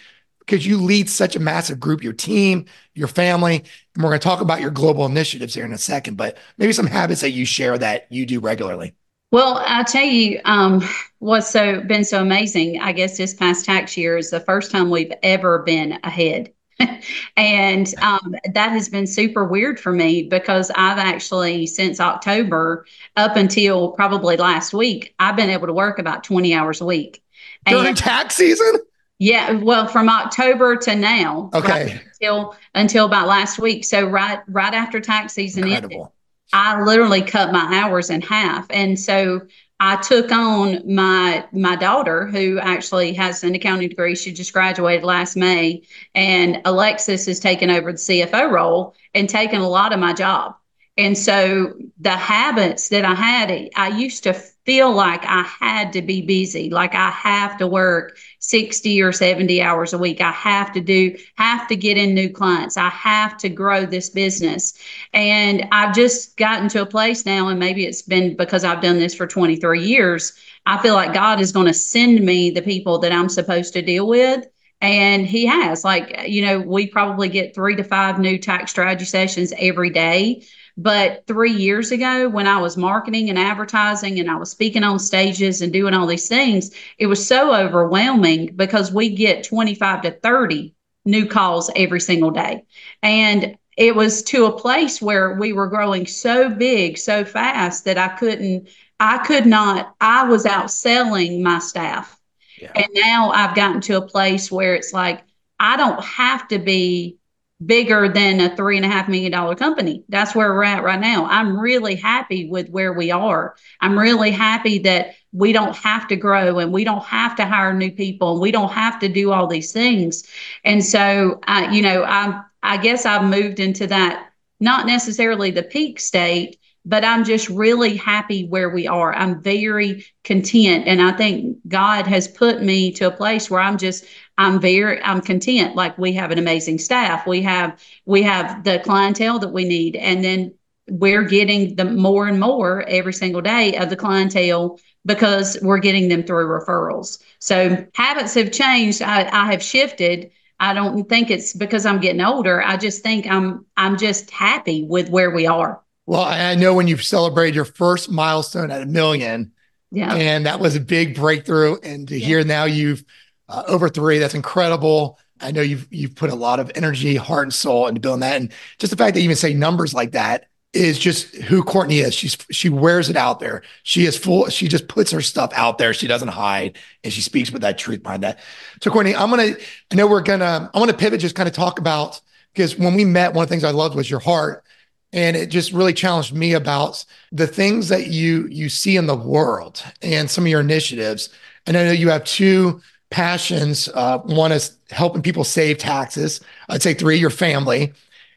because 0.48 0.66
you 0.66 0.78
lead 0.78 1.10
such 1.10 1.36
a 1.36 1.40
massive 1.40 1.78
group, 1.78 2.02
your 2.02 2.14
team, 2.14 2.64
your 2.94 3.08
family. 3.08 3.64
And 3.94 4.02
we're 4.02 4.10
going 4.10 4.20
to 4.20 4.24
talk 4.24 4.40
about 4.40 4.60
your 4.60 4.70
global 4.70 5.04
initiatives 5.04 5.54
here 5.54 5.64
in 5.64 5.72
a 5.72 5.78
second, 5.78 6.16
but 6.16 6.38
maybe 6.56 6.72
some 6.72 6.86
habits 6.86 7.20
that 7.20 7.32
you 7.32 7.44
share 7.44 7.76
that 7.78 8.06
you 8.10 8.24
do 8.24 8.40
regularly. 8.40 8.94
Well, 9.30 9.62
I'll 9.66 9.84
tell 9.84 10.06
you 10.06 10.40
um, 10.46 10.82
what's 11.18 11.50
so 11.50 11.82
been 11.82 12.04
so 12.04 12.22
amazing. 12.22 12.80
I 12.80 12.92
guess 12.92 13.18
this 13.18 13.34
past 13.34 13.66
tax 13.66 13.94
year 13.94 14.16
is 14.16 14.30
the 14.30 14.40
first 14.40 14.70
time 14.70 14.88
we've 14.88 15.12
ever 15.22 15.58
been 15.60 15.98
ahead. 16.02 16.52
and 17.36 17.92
um, 18.00 18.34
that 18.54 18.70
has 18.70 18.88
been 18.88 19.06
super 19.06 19.44
weird 19.44 19.78
for 19.78 19.92
me 19.92 20.22
because 20.22 20.70
I've 20.70 20.98
actually, 20.98 21.66
since 21.66 22.00
October 22.00 22.86
up 23.16 23.36
until 23.36 23.90
probably 23.90 24.38
last 24.38 24.72
week, 24.72 25.14
I've 25.18 25.36
been 25.36 25.50
able 25.50 25.66
to 25.66 25.74
work 25.74 25.98
about 25.98 26.24
20 26.24 26.54
hours 26.54 26.80
a 26.80 26.86
week. 26.86 27.22
During 27.66 27.94
tax 27.94 28.36
season? 28.36 28.76
Yeah, 29.18 29.52
well, 29.52 29.88
from 29.88 30.08
October 30.08 30.76
to 30.76 30.94
now, 30.94 31.50
okay, 31.52 31.68
right, 31.68 32.00
until 32.04 32.56
until 32.74 33.06
about 33.06 33.26
last 33.26 33.58
week. 33.58 33.84
So 33.84 34.06
right 34.06 34.40
right 34.48 34.74
after 34.74 35.00
tax 35.00 35.32
season 35.32 35.64
Incredible. 35.64 35.96
ended, 35.96 36.12
I 36.52 36.82
literally 36.82 37.22
cut 37.22 37.52
my 37.52 37.80
hours 37.80 38.10
in 38.10 38.20
half, 38.20 38.66
and 38.70 38.98
so 38.98 39.42
I 39.80 39.96
took 39.96 40.30
on 40.32 40.94
my 40.94 41.46
my 41.52 41.76
daughter, 41.76 42.26
who 42.26 42.58
actually 42.58 43.14
has 43.14 43.44
an 43.44 43.54
accounting 43.54 43.88
degree. 43.88 44.14
She 44.14 44.32
just 44.32 44.52
graduated 44.52 45.04
last 45.04 45.36
May, 45.36 45.82
and 46.14 46.60
Alexis 46.64 47.26
has 47.26 47.40
taken 47.40 47.70
over 47.70 47.92
the 47.92 47.98
CFO 47.98 48.50
role 48.50 48.94
and 49.14 49.28
taken 49.28 49.60
a 49.60 49.68
lot 49.68 49.92
of 49.92 50.00
my 50.00 50.12
job. 50.12 50.54
And 50.96 51.16
so 51.16 51.74
the 52.00 52.16
habits 52.16 52.88
that 52.88 53.04
I 53.04 53.14
had, 53.14 53.70
I 53.76 53.88
used 53.96 54.24
to 54.24 54.32
feel 54.32 54.92
like 54.92 55.24
I 55.24 55.42
had 55.42 55.92
to 55.92 56.02
be 56.02 56.22
busy, 56.22 56.70
like 56.70 56.96
I 56.96 57.10
have 57.10 57.58
to 57.58 57.68
work 57.68 58.18
60 58.48 59.02
or 59.02 59.12
70 59.12 59.60
hours 59.60 59.92
a 59.92 59.98
week. 59.98 60.22
I 60.22 60.32
have 60.32 60.72
to 60.72 60.80
do, 60.80 61.14
have 61.36 61.68
to 61.68 61.76
get 61.76 61.98
in 61.98 62.14
new 62.14 62.30
clients. 62.30 62.78
I 62.78 62.88
have 62.88 63.36
to 63.38 63.50
grow 63.50 63.84
this 63.84 64.08
business. 64.08 64.72
And 65.12 65.68
I've 65.70 65.94
just 65.94 66.38
gotten 66.38 66.70
to 66.70 66.80
a 66.80 66.86
place 66.86 67.26
now, 67.26 67.48
and 67.48 67.60
maybe 67.60 67.84
it's 67.84 68.00
been 68.00 68.36
because 68.36 68.64
I've 68.64 68.80
done 68.80 68.98
this 68.98 69.14
for 69.14 69.26
23 69.26 69.82
years. 69.82 70.32
I 70.64 70.80
feel 70.80 70.94
like 70.94 71.12
God 71.12 71.40
is 71.40 71.52
going 71.52 71.66
to 71.66 71.74
send 71.74 72.24
me 72.24 72.50
the 72.50 72.62
people 72.62 72.98
that 73.00 73.12
I'm 73.12 73.28
supposed 73.28 73.74
to 73.74 73.82
deal 73.82 74.08
with. 74.08 74.46
And 74.80 75.26
he 75.26 75.44
has, 75.44 75.84
like, 75.84 76.24
you 76.26 76.40
know, 76.46 76.58
we 76.60 76.86
probably 76.86 77.28
get 77.28 77.54
three 77.54 77.76
to 77.76 77.84
five 77.84 78.18
new 78.18 78.38
tax 78.38 78.70
strategy 78.70 79.04
sessions 79.04 79.52
every 79.58 79.90
day 79.90 80.42
but 80.78 81.26
three 81.26 81.50
years 81.50 81.90
ago, 81.90 82.28
when 82.28 82.46
I 82.46 82.60
was 82.60 82.76
marketing 82.76 83.28
and 83.30 83.38
advertising 83.38 84.20
and 84.20 84.30
I 84.30 84.36
was 84.36 84.52
speaking 84.52 84.84
on 84.84 85.00
stages 85.00 85.60
and 85.60 85.72
doing 85.72 85.92
all 85.92 86.06
these 86.06 86.28
things, 86.28 86.70
it 86.98 87.06
was 87.06 87.26
so 87.26 87.52
overwhelming 87.52 88.54
because 88.54 88.92
we 88.92 89.16
get 89.16 89.42
25 89.42 90.02
to 90.02 90.12
30 90.12 90.72
new 91.04 91.26
calls 91.26 91.68
every 91.74 92.00
single 92.00 92.30
day. 92.30 92.64
And 93.02 93.58
it 93.76 93.96
was 93.96 94.22
to 94.24 94.46
a 94.46 94.56
place 94.56 95.02
where 95.02 95.34
we 95.34 95.52
were 95.52 95.66
growing 95.66 96.06
so 96.06 96.48
big 96.48 96.96
so 96.96 97.24
fast 97.24 97.84
that 97.86 97.98
I 97.98 98.08
couldn't 98.08 98.68
I 99.00 99.18
could 99.18 99.46
not 99.46 99.96
I 100.00 100.28
was 100.28 100.44
outselling 100.44 101.42
my 101.42 101.58
staff. 101.58 102.20
Yeah. 102.60 102.70
And 102.76 102.86
now 102.92 103.30
I've 103.30 103.56
gotten 103.56 103.80
to 103.82 103.96
a 103.96 104.06
place 104.06 104.50
where 104.50 104.76
it's 104.76 104.92
like 104.92 105.24
I 105.58 105.76
don't 105.76 106.02
have 106.04 106.46
to 106.48 106.60
be 106.60 107.17
bigger 107.64 108.08
than 108.08 108.40
a 108.40 108.54
three 108.54 108.76
and 108.76 108.86
a 108.86 108.88
half 108.88 109.08
million 109.08 109.32
dollar 109.32 109.54
company. 109.54 110.04
That's 110.08 110.34
where 110.34 110.52
we're 110.54 110.64
at 110.64 110.84
right 110.84 111.00
now. 111.00 111.26
I'm 111.26 111.58
really 111.58 111.96
happy 111.96 112.48
with 112.48 112.68
where 112.70 112.92
we 112.92 113.10
are. 113.10 113.56
I'm 113.80 113.98
really 113.98 114.30
happy 114.30 114.78
that 114.80 115.14
we 115.32 115.52
don't 115.52 115.76
have 115.76 116.06
to 116.08 116.16
grow 116.16 116.58
and 116.58 116.72
we 116.72 116.84
don't 116.84 117.04
have 117.04 117.34
to 117.36 117.44
hire 117.44 117.74
new 117.74 117.90
people 117.90 118.32
and 118.32 118.40
we 118.40 118.52
don't 118.52 118.72
have 118.72 119.00
to 119.00 119.08
do 119.08 119.32
all 119.32 119.46
these 119.46 119.72
things. 119.72 120.24
And 120.64 120.84
so, 120.84 121.40
uh, 121.48 121.68
you 121.72 121.82
know, 121.82 122.04
I 122.04 122.42
I 122.62 122.76
guess 122.76 123.06
I've 123.06 123.24
moved 123.24 123.60
into 123.60 123.86
that 123.88 124.30
not 124.60 124.86
necessarily 124.86 125.50
the 125.50 125.62
peak 125.62 126.00
state, 126.00 126.58
but 126.84 127.04
I'm 127.04 127.24
just 127.24 127.48
really 127.48 127.96
happy 127.96 128.46
where 128.46 128.70
we 128.70 128.86
are. 128.86 129.14
I'm 129.14 129.42
very 129.42 130.06
content. 130.24 130.86
And 130.86 131.02
I 131.02 131.12
think 131.12 131.58
God 131.68 132.06
has 132.06 132.26
put 132.26 132.62
me 132.62 132.92
to 132.92 133.08
a 133.08 133.10
place 133.10 133.50
where 133.50 133.60
I'm 133.60 133.78
just, 133.78 134.04
I'm 134.38 134.60
very, 134.60 135.02
I'm 135.02 135.20
content. 135.20 135.76
Like 135.76 135.98
we 135.98 136.12
have 136.14 136.30
an 136.30 136.38
amazing 136.38 136.78
staff. 136.78 137.26
We 137.26 137.42
have, 137.42 137.78
we 138.06 138.22
have 138.22 138.64
the 138.64 138.80
clientele 138.84 139.40
that 139.40 139.52
we 139.52 139.64
need. 139.64 139.96
And 139.96 140.24
then 140.24 140.54
we're 140.88 141.24
getting 141.24 141.76
the 141.76 141.84
more 141.84 142.26
and 142.26 142.40
more 142.40 142.82
every 142.88 143.12
single 143.12 143.42
day 143.42 143.76
of 143.76 143.90
the 143.90 143.96
clientele 143.96 144.78
because 145.04 145.58
we're 145.60 145.78
getting 145.78 146.08
them 146.08 146.22
through 146.22 146.46
referrals. 146.46 147.18
So 147.40 147.86
habits 147.94 148.34
have 148.34 148.52
changed. 148.52 149.02
I, 149.02 149.28
I 149.28 149.50
have 149.50 149.62
shifted. 149.62 150.30
I 150.60 150.72
don't 150.72 151.08
think 151.08 151.30
it's 151.30 151.52
because 151.52 151.86
I'm 151.86 152.00
getting 152.00 152.20
older. 152.20 152.62
I 152.62 152.76
just 152.76 153.02
think 153.02 153.26
I'm 153.26 153.66
I'm 153.76 153.96
just 153.96 154.30
happy 154.30 154.84
with 154.84 155.08
where 155.08 155.30
we 155.30 155.46
are. 155.46 155.82
Well, 156.06 156.22
I 156.22 156.54
know 156.54 156.74
when 156.74 156.88
you 156.88 156.96
celebrated 156.96 157.54
your 157.54 157.64
first 157.64 158.10
milestone 158.10 158.70
at 158.70 158.82
a 158.82 158.86
million, 158.86 159.52
yeah, 159.90 160.14
and 160.14 160.46
that 160.46 160.58
was 160.58 160.74
a 160.74 160.80
big 160.80 161.14
breakthrough. 161.14 161.76
And 161.82 162.08
to 162.08 162.18
yeah. 162.18 162.26
hear 162.26 162.44
now 162.44 162.64
you've 162.64 163.04
uh, 163.48 163.64
over 163.66 163.88
three, 163.88 164.18
that's 164.18 164.34
incredible. 164.34 165.18
I 165.40 165.52
know 165.52 165.62
you've 165.62 165.86
you've 165.90 166.16
put 166.16 166.30
a 166.30 166.34
lot 166.34 166.60
of 166.60 166.70
energy, 166.74 167.16
heart, 167.16 167.44
and 167.44 167.54
soul 167.54 167.86
into 167.86 168.00
building 168.00 168.20
that, 168.20 168.40
and 168.40 168.52
just 168.78 168.90
the 168.90 168.96
fact 168.96 169.14
that 169.14 169.20
you 169.20 169.24
even 169.24 169.36
say 169.36 169.54
numbers 169.54 169.94
like 169.94 170.12
that 170.12 170.46
is 170.74 170.98
just 170.98 171.34
who 171.34 171.62
Courtney 171.62 172.00
is. 172.00 172.14
She's 172.14 172.36
she 172.50 172.68
wears 172.68 173.08
it 173.08 173.16
out 173.16 173.40
there. 173.40 173.62
She 173.84 174.04
is 174.04 174.18
full. 174.18 174.48
She 174.48 174.68
just 174.68 174.88
puts 174.88 175.10
her 175.12 175.20
stuff 175.20 175.52
out 175.54 175.78
there. 175.78 175.94
She 175.94 176.08
doesn't 176.08 176.28
hide, 176.28 176.78
and 177.04 177.12
she 177.12 177.20
speaks 177.20 177.50
with 177.50 177.62
that 177.62 177.78
truth 177.78 178.02
behind 178.02 178.22
that. 178.24 178.40
So, 178.82 178.90
Courtney, 178.90 179.14
I'm 179.14 179.30
gonna. 179.30 179.54
I 179.90 179.94
know 179.94 180.06
we're 180.06 180.22
gonna. 180.22 180.70
I 180.74 180.78
want 180.78 180.90
to 180.90 180.96
pivot, 180.96 181.20
just 181.20 181.36
kind 181.36 181.48
of 181.48 181.54
talk 181.54 181.78
about 181.78 182.20
because 182.52 182.76
when 182.76 182.94
we 182.94 183.04
met, 183.04 183.34
one 183.34 183.44
of 183.44 183.48
the 183.48 183.52
things 183.52 183.64
I 183.64 183.70
loved 183.70 183.94
was 183.94 184.10
your 184.10 184.20
heart 184.20 184.64
and 185.12 185.36
it 185.36 185.46
just 185.46 185.72
really 185.72 185.94
challenged 185.94 186.34
me 186.34 186.52
about 186.52 187.04
the 187.32 187.46
things 187.46 187.88
that 187.88 188.08
you 188.08 188.46
you 188.48 188.68
see 188.68 188.96
in 188.96 189.06
the 189.06 189.16
world 189.16 189.82
and 190.02 190.30
some 190.30 190.44
of 190.44 190.48
your 190.48 190.60
initiatives 190.60 191.30
and 191.66 191.76
i 191.76 191.84
know 191.84 191.92
you 191.92 192.10
have 192.10 192.24
two 192.24 192.80
passions 193.10 193.88
uh, 193.94 194.18
one 194.18 194.52
is 194.52 194.76
helping 194.90 195.22
people 195.22 195.44
save 195.44 195.78
taxes. 195.78 196.40
I'd 196.68 196.82
say 196.82 196.94
three 196.94 197.16
your 197.16 197.30
family 197.30 197.92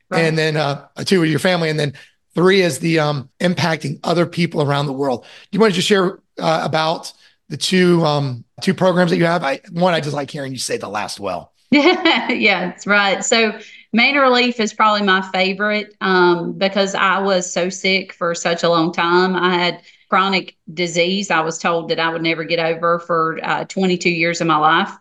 right. 0.10 0.22
and 0.22 0.38
then 0.38 0.58
uh, 0.58 0.88
two 1.06 1.24
your 1.24 1.40
family 1.40 1.70
and 1.70 1.80
then 1.80 1.94
three 2.36 2.62
is 2.62 2.80
the 2.80 3.00
um, 3.00 3.30
impacting 3.40 4.00
other 4.04 4.26
people 4.26 4.62
around 4.62 4.86
the 4.86 4.94
world. 4.94 5.24
Do 5.24 5.56
you 5.56 5.60
want 5.60 5.74
to 5.74 5.76
just 5.76 5.88
share 5.88 6.20
uh, 6.40 6.62
about 6.64 7.12
the 7.50 7.58
two 7.58 8.04
um, 8.06 8.46
two 8.62 8.74
programs 8.74 9.12
that 9.12 9.18
you 9.18 9.26
have? 9.26 9.44
I 9.44 9.60
one 9.72 9.94
i 9.94 10.00
just 10.00 10.16
like 10.16 10.32
hearing 10.32 10.52
you 10.52 10.58
say 10.58 10.78
the 10.78 10.90
last 10.90 11.20
well. 11.20 11.54
Yeah 11.72 12.68
that's 12.68 12.88
right. 12.88 13.24
So 13.24 13.58
Manna 13.94 14.22
Relief 14.22 14.60
is 14.60 14.74
probably 14.74 15.06
my 15.06 15.22
favorite 15.32 15.96
um, 16.02 16.54
because 16.54 16.96
I 16.96 17.20
was 17.20 17.52
so 17.52 17.70
sick 17.70 18.14
for 18.14 18.34
such 18.34 18.64
a 18.64 18.70
long 18.70 18.94
time. 18.94 19.36
I 19.36 19.54
had 19.54 19.82
chronic 20.12 20.58
disease. 20.74 21.32
I 21.32 21.39
was 21.39 21.58
told 21.58 21.88
that 21.88 21.97
I 21.97 22.12
would 22.12 22.21
never 22.21 22.43
get 22.43 22.60
over 22.60 23.00
for 23.00 23.39
uh, 23.43 23.63
22 23.63 24.10
years 24.10 24.41
of 24.41 24.47
my 24.47 24.58
life 24.58 24.91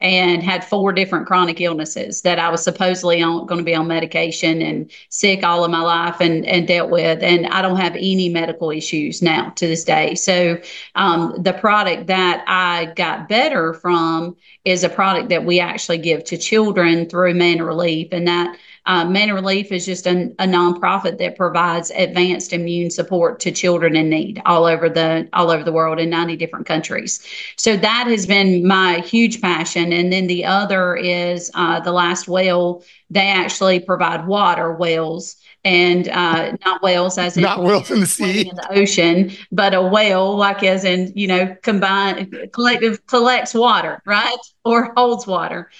and 0.00 0.44
had 0.44 0.64
four 0.64 0.92
different 0.92 1.26
chronic 1.26 1.60
illnesses 1.60 2.22
that 2.22 2.38
I 2.38 2.50
was 2.50 2.62
supposedly 2.62 3.18
going 3.18 3.48
to 3.48 3.64
be 3.64 3.74
on 3.74 3.88
medication 3.88 4.62
and 4.62 4.88
sick 5.08 5.42
all 5.42 5.64
of 5.64 5.72
my 5.72 5.80
life 5.80 6.20
and, 6.20 6.46
and 6.46 6.68
dealt 6.68 6.88
with. 6.88 7.20
And 7.20 7.48
I 7.48 7.62
don't 7.62 7.78
have 7.78 7.96
any 7.96 8.28
medical 8.28 8.70
issues 8.70 9.20
now 9.22 9.50
to 9.56 9.66
this 9.66 9.82
day. 9.82 10.14
So 10.14 10.60
um, 10.94 11.34
the 11.36 11.52
product 11.52 12.06
that 12.06 12.44
I 12.46 12.92
got 12.94 13.28
better 13.28 13.74
from 13.74 14.36
is 14.64 14.84
a 14.84 14.88
product 14.88 15.30
that 15.30 15.44
we 15.44 15.58
actually 15.58 15.98
give 15.98 16.22
to 16.26 16.38
children 16.38 17.08
through 17.08 17.34
Manna 17.34 17.64
Relief. 17.64 18.10
And 18.12 18.28
that 18.28 18.56
uh, 18.86 19.04
Manna 19.04 19.34
Relief 19.34 19.72
is 19.72 19.84
just 19.86 20.06
a, 20.06 20.32
a 20.38 20.46
nonprofit 20.46 21.18
that 21.18 21.36
provides 21.36 21.90
advanced 21.90 22.52
immune 22.52 22.90
support 22.90 23.40
to 23.40 23.52
children 23.52 23.96
in 23.96 24.08
need 24.08 24.40
all 24.46 24.64
over 24.64 24.88
the 24.88 25.28
all 25.32 25.50
over 25.50 25.62
the 25.62 25.72
world 25.72 25.98
in 25.98 26.10
90 26.10 26.36
different 26.36 26.66
countries. 26.66 27.24
So 27.56 27.76
that 27.76 28.06
has 28.06 28.26
been 28.26 28.66
my 28.66 29.00
huge 29.00 29.40
passion. 29.40 29.92
And 29.92 30.12
then 30.12 30.26
the 30.26 30.44
other 30.44 30.96
is 30.96 31.50
uh, 31.54 31.80
the 31.80 31.92
last 31.92 32.28
well. 32.28 32.82
They 33.10 33.28
actually 33.28 33.80
provide 33.80 34.26
water 34.26 34.72
wells 34.72 35.36
and 35.64 36.08
uh, 36.08 36.56
not 36.64 36.82
whales 36.82 37.18
as 37.18 37.36
in 37.36 37.42
not 37.42 37.62
whales 37.62 37.90
in 37.90 38.00
the 38.00 38.06
sea 38.06 38.48
in 38.48 38.56
the 38.56 38.72
ocean, 38.72 39.30
but 39.52 39.74
a 39.74 39.82
whale 39.82 40.36
like 40.36 40.62
as 40.62 40.84
in 40.84 41.12
you 41.14 41.26
know 41.26 41.54
combine 41.62 42.48
collective 42.52 43.04
collects 43.06 43.52
water 43.52 44.00
right 44.06 44.38
or 44.64 44.92
holds 44.96 45.26
water. 45.26 45.70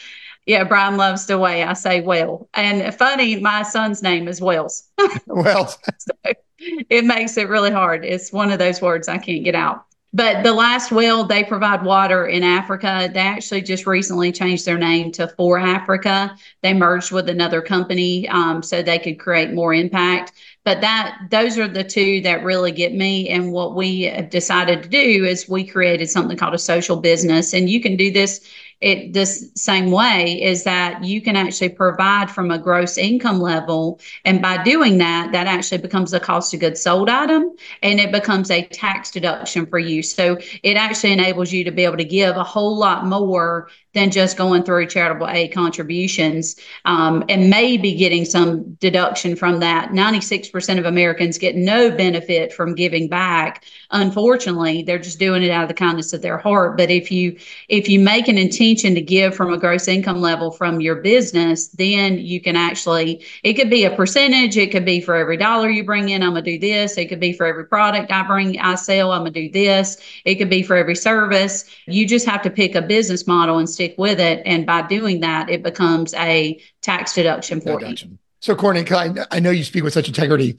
Yeah, 0.50 0.64
Brian 0.64 0.96
loves 0.96 1.26
the 1.26 1.38
way 1.38 1.62
I 1.62 1.74
say 1.74 2.00
well. 2.00 2.48
And 2.54 2.92
funny, 2.96 3.38
my 3.38 3.62
son's 3.62 4.02
name 4.02 4.26
is 4.26 4.40
Wells. 4.40 4.88
Wells. 5.28 5.78
so 5.98 6.32
it 6.58 7.04
makes 7.04 7.36
it 7.36 7.48
really 7.48 7.70
hard. 7.70 8.04
It's 8.04 8.32
one 8.32 8.50
of 8.50 8.58
those 8.58 8.82
words 8.82 9.06
I 9.06 9.18
can't 9.18 9.44
get 9.44 9.54
out. 9.54 9.84
But 10.12 10.42
the 10.42 10.52
last 10.52 10.90
well, 10.90 11.22
they 11.24 11.44
provide 11.44 11.84
water 11.84 12.26
in 12.26 12.42
Africa. 12.42 13.08
They 13.14 13.20
actually 13.20 13.62
just 13.62 13.86
recently 13.86 14.32
changed 14.32 14.66
their 14.66 14.76
name 14.76 15.12
to 15.12 15.28
For 15.28 15.56
Africa. 15.56 16.36
They 16.62 16.74
merged 16.74 17.12
with 17.12 17.28
another 17.28 17.62
company 17.62 18.28
um, 18.28 18.60
so 18.60 18.82
they 18.82 18.98
could 18.98 19.20
create 19.20 19.52
more 19.52 19.72
impact. 19.72 20.32
But 20.64 20.80
that 20.80 21.16
those 21.30 21.58
are 21.58 21.68
the 21.68 21.84
two 21.84 22.22
that 22.22 22.42
really 22.42 22.72
get 22.72 22.92
me. 22.92 23.28
And 23.28 23.52
what 23.52 23.76
we 23.76 24.10
decided 24.22 24.82
to 24.82 24.88
do 24.88 25.24
is 25.24 25.48
we 25.48 25.64
created 25.64 26.10
something 26.10 26.36
called 26.36 26.54
a 26.54 26.58
social 26.58 26.96
business. 26.96 27.54
And 27.54 27.70
you 27.70 27.80
can 27.80 27.96
do 27.96 28.10
this 28.10 28.44
it 28.80 29.12
this 29.12 29.50
same 29.54 29.90
way 29.90 30.40
is 30.42 30.64
that 30.64 31.04
you 31.04 31.20
can 31.20 31.36
actually 31.36 31.68
provide 31.68 32.30
from 32.30 32.50
a 32.50 32.58
gross 32.58 32.96
income 32.96 33.40
level 33.40 34.00
and 34.24 34.40
by 34.40 34.62
doing 34.62 34.98
that 34.98 35.32
that 35.32 35.46
actually 35.46 35.78
becomes 35.78 36.12
a 36.14 36.20
cost 36.20 36.54
of 36.54 36.60
goods 36.60 36.80
sold 36.80 37.08
item 37.08 37.54
and 37.82 38.00
it 38.00 38.10
becomes 38.10 38.50
a 38.50 38.64
tax 38.66 39.10
deduction 39.10 39.66
for 39.66 39.78
you 39.78 40.02
so 40.02 40.38
it 40.62 40.76
actually 40.76 41.12
enables 41.12 41.52
you 41.52 41.62
to 41.62 41.70
be 41.70 41.84
able 41.84 41.96
to 41.96 42.04
give 42.04 42.36
a 42.36 42.44
whole 42.44 42.76
lot 42.76 43.04
more 43.04 43.68
than 43.92 44.10
just 44.10 44.36
going 44.36 44.62
through 44.62 44.86
charitable 44.86 45.28
aid 45.28 45.52
contributions 45.52 46.56
um, 46.84 47.24
and 47.28 47.50
maybe 47.50 47.94
getting 47.94 48.24
some 48.24 48.74
deduction 48.74 49.34
from 49.34 49.58
that. 49.58 49.90
96% 49.90 50.78
of 50.78 50.86
Americans 50.86 51.38
get 51.38 51.56
no 51.56 51.90
benefit 51.90 52.52
from 52.52 52.76
giving 52.76 53.08
back. 53.08 53.64
Unfortunately, 53.90 54.82
they're 54.84 55.00
just 55.00 55.18
doing 55.18 55.42
it 55.42 55.50
out 55.50 55.64
of 55.64 55.68
the 55.68 55.74
kindness 55.74 56.12
of 56.12 56.22
their 56.22 56.38
heart. 56.38 56.76
But 56.76 56.88
if 56.88 57.10
you 57.10 57.36
if 57.68 57.88
you 57.88 57.98
make 57.98 58.28
an 58.28 58.38
intention 58.38 58.69
to 58.76 59.00
give 59.00 59.34
from 59.34 59.52
a 59.52 59.58
gross 59.58 59.88
income 59.88 60.20
level 60.20 60.50
from 60.50 60.80
your 60.80 60.96
business, 60.96 61.68
then 61.68 62.18
you 62.18 62.40
can 62.40 62.56
actually 62.56 63.24
it 63.42 63.54
could 63.54 63.70
be 63.70 63.84
a 63.84 63.94
percentage, 63.94 64.56
it 64.56 64.70
could 64.70 64.84
be 64.84 65.00
for 65.00 65.14
every 65.14 65.36
dollar 65.36 65.68
you 65.68 65.84
bring 65.84 66.08
in, 66.08 66.22
I'm 66.22 66.30
gonna 66.30 66.42
do 66.42 66.58
this. 66.58 66.96
It 66.98 67.08
could 67.08 67.20
be 67.20 67.32
for 67.32 67.46
every 67.46 67.66
product 67.66 68.10
I 68.10 68.22
bring 68.22 68.58
I 68.58 68.74
sell, 68.74 69.12
I'm 69.12 69.20
gonna 69.20 69.30
do 69.30 69.50
this. 69.50 70.00
It 70.24 70.36
could 70.36 70.50
be 70.50 70.62
for 70.62 70.76
every 70.76 70.96
service. 70.96 71.64
You 71.86 72.06
just 72.06 72.26
have 72.26 72.42
to 72.42 72.50
pick 72.50 72.74
a 72.74 72.82
business 72.82 73.26
model 73.26 73.58
and 73.58 73.68
stick 73.68 73.94
with 73.98 74.20
it. 74.20 74.42
And 74.46 74.66
by 74.66 74.82
doing 74.82 75.20
that, 75.20 75.50
it 75.50 75.62
becomes 75.62 76.14
a 76.14 76.60
tax 76.82 77.14
deduction 77.14 77.60
for 77.60 77.78
deduction. 77.78 78.10
you. 78.12 78.18
So, 78.40 78.54
Courtney, 78.54 78.84
I, 78.90 79.26
I 79.30 79.40
know 79.40 79.50
you 79.50 79.64
speak 79.64 79.84
with 79.84 79.92
such 79.92 80.08
integrity 80.08 80.58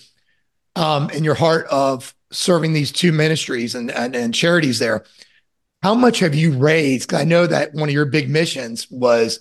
um, 0.75 1.09
in 1.09 1.23
your 1.23 1.35
heart 1.35 1.65
of 1.67 2.13
serving 2.31 2.73
these 2.73 2.91
two 2.91 3.11
ministries 3.11 3.75
and, 3.75 3.91
and, 3.91 4.15
and 4.15 4.33
charities 4.33 4.79
there. 4.79 5.03
How 5.83 5.95
much 5.95 6.19
have 6.19 6.35
you 6.35 6.57
raised? 6.57 7.07
Because 7.07 7.21
I 7.21 7.25
know 7.25 7.47
that 7.47 7.73
one 7.73 7.89
of 7.89 7.93
your 7.93 8.05
big 8.05 8.29
missions 8.29 8.89
was, 8.91 9.39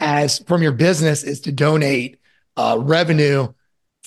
as 0.00 0.40
from 0.40 0.62
your 0.62 0.72
business, 0.72 1.22
is 1.22 1.40
to 1.42 1.52
donate 1.52 2.18
uh, 2.56 2.78
revenue 2.80 3.52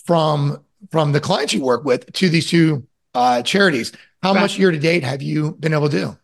from 0.06 0.64
from 0.90 1.12
the 1.12 1.22
clients 1.22 1.54
you 1.54 1.64
work 1.64 1.86
with 1.86 2.12
to 2.14 2.28
these 2.28 2.50
two 2.50 2.86
uh, 3.14 3.42
charities. 3.44 3.94
How 4.24 4.34
right. 4.34 4.42
much 4.42 4.58
year 4.58 4.72
to 4.72 4.80
date 4.80 5.04
have 5.04 5.22
you 5.22 5.52
been 5.60 5.74
able 5.74 5.90
to 5.90 5.98
do? 5.98 6.18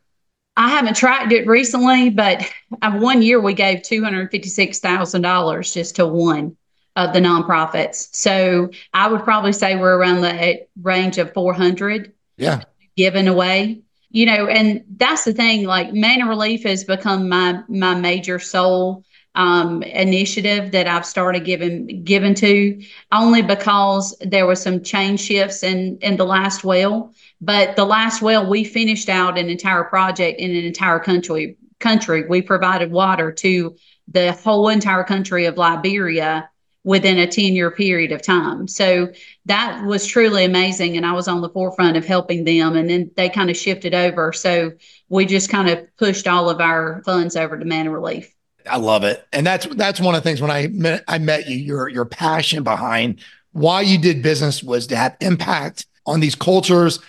I 0.57 0.69
haven't 0.69 0.95
tracked 0.95 1.31
it 1.31 1.47
recently, 1.47 2.09
but 2.09 2.43
one 2.81 3.21
year 3.21 3.39
we 3.39 3.53
gave 3.53 3.83
two 3.83 4.03
hundred 4.03 4.29
fifty 4.31 4.49
six 4.49 4.79
thousand 4.79 5.21
dollars 5.21 5.73
just 5.73 5.95
to 5.97 6.07
one 6.07 6.57
of 6.95 7.13
the 7.13 7.19
nonprofits. 7.19 8.09
So 8.13 8.71
I 8.93 9.07
would 9.07 9.23
probably 9.23 9.53
say 9.53 9.75
we're 9.75 9.95
around 9.95 10.21
the 10.21 10.67
range 10.81 11.19
of 11.19 11.33
four 11.33 11.53
hundred. 11.53 12.11
Yeah, 12.35 12.63
given 12.97 13.27
away. 13.27 13.81
You 14.09 14.25
know, 14.25 14.47
and 14.47 14.83
that's 14.95 15.25
the 15.25 15.33
thing. 15.33 15.65
Like 15.65 15.93
Manna 15.93 16.27
Relief 16.27 16.63
has 16.63 16.83
become 16.83 17.27
my 17.29 17.61
my 17.67 17.93
major 17.95 18.39
soul 18.39 19.03
um, 19.35 19.83
initiative 19.83 20.71
that 20.71 20.87
I've 20.87 21.05
started 21.05 21.45
giving 21.45 22.03
given 22.03 22.33
to, 22.35 22.81
only 23.11 23.41
because 23.41 24.17
there 24.21 24.47
were 24.47 24.55
some 24.55 24.81
change 24.81 25.19
shifts 25.21 25.61
in 25.61 25.97
in 26.01 26.17
the 26.17 26.25
last 26.25 26.63
well. 26.63 27.13
But 27.41 27.75
the 27.75 27.85
last 27.85 28.21
well, 28.21 28.49
we 28.49 28.63
finished 28.63 29.09
out 29.09 29.37
an 29.37 29.49
entire 29.49 29.83
project 29.83 30.39
in 30.39 30.51
an 30.51 30.65
entire 30.65 30.99
country. 30.99 31.57
Country, 31.79 32.25
we 32.27 32.41
provided 32.41 32.91
water 32.91 33.31
to 33.31 33.75
the 34.07 34.31
whole 34.31 34.69
entire 34.69 35.03
country 35.03 35.45
of 35.45 35.57
Liberia 35.57 36.49
within 36.87 37.17
a 37.17 37.27
10 37.27 37.53
year 37.53 37.69
period 37.69 38.13
of 38.13 38.21
time. 38.21 38.65
So 38.65 39.09
that 39.45 39.85
was 39.85 40.07
truly 40.07 40.45
amazing. 40.45 40.95
And 40.95 41.05
I 41.05 41.11
was 41.11 41.27
on 41.27 41.41
the 41.41 41.49
forefront 41.49 41.97
of 41.97 42.05
helping 42.05 42.45
them. 42.45 42.77
And 42.77 42.89
then 42.89 43.11
they 43.17 43.27
kind 43.27 43.49
of 43.49 43.57
shifted 43.57 43.93
over. 43.93 44.31
So 44.31 44.71
we 45.09 45.25
just 45.25 45.49
kind 45.49 45.69
of 45.69 45.85
pushed 45.97 46.29
all 46.29 46.49
of 46.49 46.61
our 46.61 47.01
funds 47.03 47.35
over 47.35 47.59
to 47.59 47.65
Manna 47.65 47.91
Relief. 47.91 48.33
I 48.65 48.77
love 48.77 49.03
it. 49.03 49.27
And 49.33 49.45
that's 49.45 49.65
that's 49.75 49.99
one 49.99 50.15
of 50.15 50.23
the 50.23 50.29
things 50.29 50.39
when 50.39 50.49
I 50.49 50.67
met 50.67 51.03
I 51.09 51.17
met 51.17 51.49
you, 51.49 51.57
your 51.57 51.89
your 51.89 52.05
passion 52.05 52.63
behind 52.63 53.19
why 53.51 53.81
you 53.81 53.97
did 53.97 54.23
business 54.23 54.63
was 54.63 54.87
to 54.87 54.95
have 54.95 55.17
impact 55.19 55.87
on 56.05 56.21
these 56.21 56.35
cultures, 56.35 56.99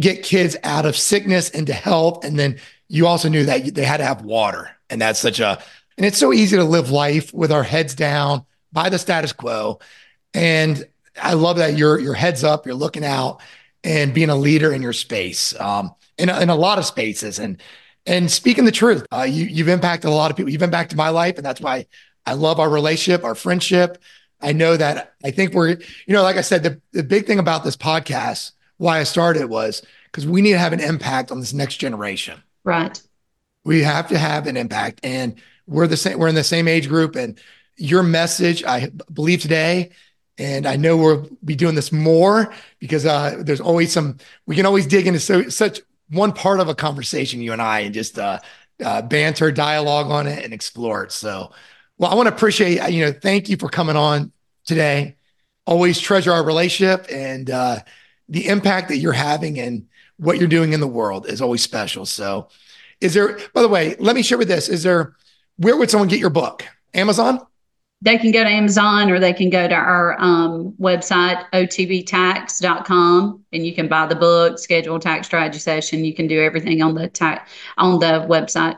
get 0.00 0.24
kids 0.24 0.56
out 0.64 0.84
of 0.84 0.96
sickness 0.96 1.48
into 1.50 1.72
health. 1.72 2.24
And 2.24 2.36
then 2.36 2.58
you 2.88 3.06
also 3.06 3.28
knew 3.28 3.44
that 3.44 3.72
they 3.72 3.84
had 3.84 3.98
to 3.98 4.04
have 4.04 4.22
water. 4.22 4.70
And 4.90 5.00
that's 5.00 5.20
such 5.20 5.38
a 5.38 5.62
and 5.96 6.06
it's 6.06 6.18
so 6.18 6.32
easy 6.32 6.56
to 6.56 6.64
live 6.64 6.90
life 6.90 7.32
with 7.32 7.52
our 7.52 7.62
heads 7.62 7.94
down 7.94 8.46
by 8.72 8.88
the 8.88 8.98
status 8.98 9.32
quo. 9.32 9.78
And 10.34 10.86
I 11.20 11.34
love 11.34 11.58
that 11.58 11.76
you're 11.76 11.98
your 11.98 12.14
heads 12.14 12.44
up, 12.44 12.66
you're 12.66 12.74
looking 12.74 13.04
out 13.04 13.42
and 13.84 14.14
being 14.14 14.30
a 14.30 14.36
leader 14.36 14.72
in 14.72 14.82
your 14.82 14.92
space, 14.92 15.58
um, 15.60 15.94
in, 16.18 16.30
in 16.30 16.48
a 16.48 16.56
lot 16.56 16.78
of 16.78 16.84
spaces. 16.84 17.38
And 17.38 17.60
and 18.06 18.30
speaking 18.30 18.64
the 18.64 18.72
truth, 18.72 19.06
uh, 19.12 19.22
you 19.22 19.44
you've 19.44 19.68
impacted 19.68 20.10
a 20.10 20.14
lot 20.14 20.30
of 20.30 20.36
people. 20.36 20.50
You've 20.50 20.62
impacted 20.62 20.96
my 20.96 21.10
life, 21.10 21.36
and 21.36 21.44
that's 21.44 21.60
why 21.60 21.86
I 22.26 22.34
love 22.34 22.60
our 22.60 22.70
relationship, 22.70 23.24
our 23.24 23.34
friendship. 23.34 23.98
I 24.40 24.52
know 24.52 24.76
that 24.76 25.14
I 25.24 25.30
think 25.30 25.54
we're, 25.54 25.70
you 25.70 26.14
know, 26.14 26.22
like 26.22 26.36
I 26.36 26.40
said, 26.40 26.62
the, 26.64 26.80
the 26.90 27.04
big 27.04 27.26
thing 27.26 27.38
about 27.38 27.62
this 27.62 27.76
podcast, 27.76 28.52
why 28.76 28.98
I 28.98 29.04
started 29.04 29.46
was 29.46 29.82
because 30.06 30.26
we 30.26 30.42
need 30.42 30.52
to 30.52 30.58
have 30.58 30.72
an 30.72 30.80
impact 30.80 31.30
on 31.30 31.40
this 31.40 31.52
next 31.52 31.76
generation. 31.76 32.42
Right. 32.64 33.00
We 33.64 33.82
have 33.82 34.08
to 34.08 34.18
have 34.18 34.48
an 34.48 34.56
impact. 34.56 35.00
And 35.04 35.36
we're 35.66 35.86
the 35.86 35.96
same, 35.96 36.18
we're 36.18 36.28
in 36.28 36.34
the 36.34 36.44
same 36.44 36.66
age 36.66 36.88
group. 36.88 37.14
And 37.14 37.38
your 37.76 38.02
message, 38.02 38.64
I 38.64 38.90
believe 39.12 39.40
today, 39.40 39.90
and 40.38 40.66
I 40.66 40.76
know 40.76 40.96
we'll 40.96 41.28
be 41.44 41.54
doing 41.54 41.74
this 41.74 41.92
more 41.92 42.52
because 42.78 43.04
uh, 43.06 43.36
there's 43.40 43.60
always 43.60 43.92
some, 43.92 44.18
we 44.46 44.56
can 44.56 44.66
always 44.66 44.86
dig 44.86 45.06
into 45.06 45.20
so, 45.20 45.48
such 45.48 45.80
one 46.10 46.32
part 46.32 46.60
of 46.60 46.68
a 46.68 46.74
conversation, 46.74 47.40
you 47.40 47.52
and 47.52 47.62
I, 47.62 47.80
and 47.80 47.94
just 47.94 48.18
uh, 48.18 48.38
uh, 48.82 49.02
banter, 49.02 49.52
dialogue 49.52 50.10
on 50.10 50.26
it 50.26 50.44
and 50.44 50.52
explore 50.52 51.04
it. 51.04 51.12
So, 51.12 51.52
well, 51.98 52.10
I 52.10 52.14
want 52.14 52.28
to 52.28 52.34
appreciate, 52.34 52.90
you 52.90 53.04
know, 53.04 53.12
thank 53.12 53.48
you 53.48 53.56
for 53.56 53.68
coming 53.68 53.96
on 53.96 54.32
today. 54.64 55.16
Always 55.66 56.00
treasure 56.00 56.32
our 56.32 56.44
relationship 56.44 57.06
and 57.10 57.48
uh, 57.50 57.78
the 58.28 58.48
impact 58.48 58.88
that 58.88 58.98
you're 58.98 59.12
having 59.12 59.60
and 59.60 59.86
what 60.16 60.38
you're 60.38 60.48
doing 60.48 60.72
in 60.72 60.80
the 60.80 60.86
world 60.86 61.26
is 61.28 61.40
always 61.40 61.62
special. 61.62 62.06
So, 62.06 62.48
is 63.00 63.14
there, 63.14 63.38
by 63.52 63.62
the 63.62 63.68
way, 63.68 63.96
let 63.98 64.14
me 64.14 64.22
share 64.22 64.38
with 64.38 64.48
this. 64.48 64.68
Is 64.68 64.82
there, 64.82 65.16
where 65.56 65.76
would 65.76 65.90
someone 65.90 66.08
get 66.08 66.20
your 66.20 66.30
book? 66.30 66.64
Amazon? 66.94 67.44
They 68.02 68.18
can 68.18 68.32
go 68.32 68.42
to 68.42 68.50
Amazon 68.50 69.10
or 69.10 69.20
they 69.20 69.32
can 69.32 69.48
go 69.48 69.66
to 69.68 69.74
our 69.74 70.20
um, 70.20 70.74
website, 70.80 71.48
otbtax.com, 71.52 73.44
and 73.52 73.66
you 73.66 73.74
can 73.74 73.86
buy 73.86 74.06
the 74.06 74.16
book, 74.16 74.58
schedule 74.58 74.98
tax 74.98 75.28
strategy 75.28 75.60
session. 75.60 76.04
You 76.04 76.12
can 76.12 76.26
do 76.26 76.42
everything 76.42 76.82
on 76.82 76.94
the 76.94 77.08
ta- 77.08 77.46
on 77.78 78.00
the 78.00 78.26
website. 78.28 78.76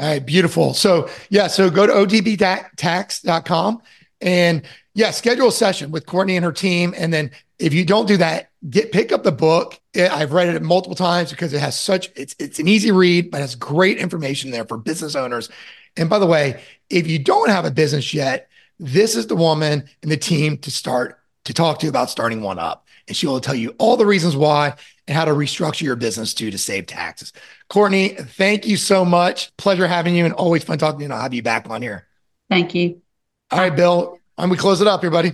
All 0.00 0.08
right, 0.08 0.26
beautiful. 0.26 0.74
So, 0.74 1.08
yeah, 1.30 1.46
so 1.46 1.70
go 1.70 1.86
to 1.86 1.92
otbtax.com 1.92 3.80
and 4.20 4.62
yeah, 4.94 5.12
schedule 5.12 5.48
a 5.48 5.52
session 5.52 5.92
with 5.92 6.06
Courtney 6.06 6.34
and 6.36 6.44
her 6.44 6.52
team. 6.52 6.94
And 6.96 7.12
then 7.12 7.30
if 7.60 7.72
you 7.72 7.84
don't 7.84 8.06
do 8.06 8.16
that, 8.16 8.50
get 8.68 8.90
pick 8.90 9.12
up 9.12 9.22
the 9.22 9.32
book. 9.32 9.78
I've 9.94 10.32
read 10.32 10.48
it 10.48 10.62
multiple 10.62 10.96
times 10.96 11.30
because 11.30 11.52
it 11.52 11.60
has 11.60 11.78
such 11.78 12.10
it's 12.16 12.34
it's 12.40 12.58
an 12.58 12.66
easy 12.66 12.90
read, 12.90 13.30
but 13.30 13.40
has 13.40 13.54
great 13.54 13.98
information 13.98 14.50
there 14.50 14.64
for 14.64 14.76
business 14.78 15.14
owners. 15.14 15.48
And 15.96 16.10
by 16.10 16.18
the 16.18 16.26
way, 16.26 16.60
if 16.90 17.06
you 17.06 17.20
don't 17.20 17.50
have 17.50 17.64
a 17.64 17.70
business 17.70 18.12
yet, 18.12 18.48
this 18.78 19.16
is 19.16 19.26
the 19.26 19.36
woman 19.36 19.84
and 20.02 20.10
the 20.10 20.16
team 20.16 20.58
to 20.58 20.70
start 20.70 21.18
to 21.44 21.54
talk 21.54 21.78
to 21.80 21.88
about 21.88 22.10
starting 22.10 22.40
one 22.40 22.58
up. 22.58 22.86
And 23.06 23.16
she 23.16 23.26
will 23.26 23.40
tell 23.40 23.54
you 23.54 23.74
all 23.78 23.96
the 23.96 24.06
reasons 24.06 24.34
why 24.34 24.74
and 25.06 25.16
how 25.16 25.26
to 25.26 25.32
restructure 25.32 25.82
your 25.82 25.96
business 25.96 26.32
too 26.32 26.50
to 26.50 26.58
save 26.58 26.86
taxes. 26.86 27.32
Courtney, 27.68 28.10
thank 28.10 28.66
you 28.66 28.76
so 28.76 29.04
much. 29.04 29.54
Pleasure 29.56 29.86
having 29.86 30.14
you 30.14 30.24
and 30.24 30.32
always 30.34 30.64
fun 30.64 30.78
talking 30.78 31.00
to 31.00 31.02
you. 31.02 31.06
And 31.06 31.12
I'll 31.12 31.20
have 31.20 31.34
you 31.34 31.42
back 31.42 31.68
on 31.68 31.82
here. 31.82 32.06
Thank 32.48 32.74
you. 32.74 33.02
All 33.50 33.58
right, 33.58 33.74
Bill. 33.74 34.18
And 34.38 34.50
we 34.50 34.56
close 34.56 34.80
it 34.80 34.86
up 34.86 35.02
here, 35.02 35.10
buddy. 35.10 35.32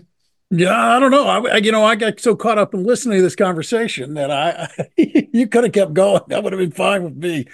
Yeah, 0.50 0.96
I 0.96 0.98
don't 0.98 1.12
know. 1.12 1.26
I, 1.26 1.58
you 1.58 1.70
know, 1.70 1.84
I 1.84 1.94
got 1.94 2.18
so 2.18 2.34
caught 2.34 2.58
up 2.58 2.74
in 2.74 2.82
listening 2.82 3.18
to 3.18 3.22
this 3.22 3.36
conversation 3.36 4.14
that 4.14 4.32
I, 4.32 4.68
you 5.32 5.46
could 5.46 5.62
have 5.62 5.72
kept 5.72 5.94
going. 5.94 6.22
That 6.26 6.42
would 6.42 6.52
have 6.52 6.58
been 6.58 6.72
fine 6.72 7.04
with 7.04 7.16
me. 7.16 7.46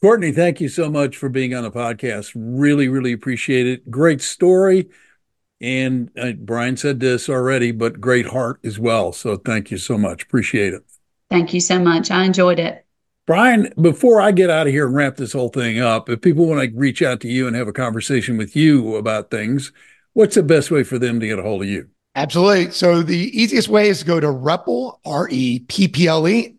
Courtney, 0.00 0.32
thank 0.32 0.62
you 0.62 0.70
so 0.70 0.90
much 0.90 1.18
for 1.18 1.28
being 1.28 1.54
on 1.54 1.62
the 1.62 1.70
podcast. 1.70 2.32
Really, 2.34 2.88
really 2.88 3.12
appreciate 3.12 3.66
it. 3.66 3.90
Great 3.90 4.22
story. 4.22 4.88
And 5.60 6.10
uh, 6.18 6.32
Brian 6.32 6.76
said 6.76 7.00
this 7.00 7.28
already, 7.28 7.70
but 7.70 8.00
great 8.00 8.26
heart 8.26 8.60
as 8.64 8.78
well. 8.78 9.12
So 9.12 9.36
thank 9.36 9.70
you 9.70 9.78
so 9.78 9.98
much. 9.98 10.22
Appreciate 10.22 10.72
it. 10.72 10.82
Thank 11.28 11.52
you 11.52 11.60
so 11.60 11.78
much. 11.78 12.10
I 12.10 12.24
enjoyed 12.24 12.58
it. 12.58 12.86
Brian, 13.26 13.72
before 13.80 14.20
I 14.20 14.32
get 14.32 14.50
out 14.50 14.66
of 14.66 14.72
here 14.72 14.86
and 14.86 14.94
wrap 14.94 15.16
this 15.16 15.32
whole 15.32 15.50
thing 15.50 15.78
up, 15.78 16.08
if 16.08 16.20
people 16.20 16.46
want 16.46 16.62
to 16.62 16.76
reach 16.76 17.02
out 17.02 17.20
to 17.20 17.28
you 17.28 17.46
and 17.46 17.54
have 17.54 17.68
a 17.68 17.72
conversation 17.72 18.36
with 18.36 18.56
you 18.56 18.96
about 18.96 19.30
things, 19.30 19.70
what's 20.14 20.34
the 20.34 20.42
best 20.42 20.70
way 20.70 20.82
for 20.82 20.98
them 20.98 21.20
to 21.20 21.26
get 21.26 21.38
a 21.38 21.42
hold 21.42 21.62
of 21.62 21.68
you? 21.68 21.88
Absolutely. 22.16 22.72
So 22.72 23.02
the 23.02 23.16
easiest 23.16 23.68
way 23.68 23.88
is 23.88 24.00
to 24.00 24.04
go 24.04 24.18
to 24.18 24.30
Repple, 24.30 25.00
R 25.04 25.28
E 25.30 25.60
P 25.60 25.86
P 25.86 26.08
L 26.08 26.26
E, 26.26 26.56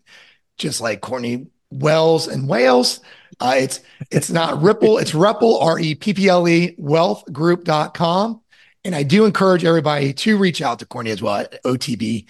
just 0.56 0.80
like 0.80 1.02
Courtney 1.02 1.46
Wells 1.70 2.28
and 2.28 2.48
Wales. 2.48 3.00
Uh, 3.40 3.56
it's 3.58 3.80
it's 4.10 4.30
not 4.30 4.62
Ripple, 4.62 4.98
it's 4.98 5.14
Repple, 5.14 5.58
R 5.58 5.78
E 5.78 5.94
P 5.94 6.14
P 6.14 6.28
L 6.28 6.48
E, 6.48 6.74
wealthgroup.com. 6.80 8.41
And 8.84 8.94
I 8.94 9.02
do 9.04 9.24
encourage 9.24 9.64
everybody 9.64 10.12
to 10.12 10.36
reach 10.36 10.60
out 10.60 10.78
to 10.80 10.86
Courtney 10.86 11.12
as 11.12 11.22
well 11.22 11.36
at 11.36 11.62
otbtax.com 11.62 12.28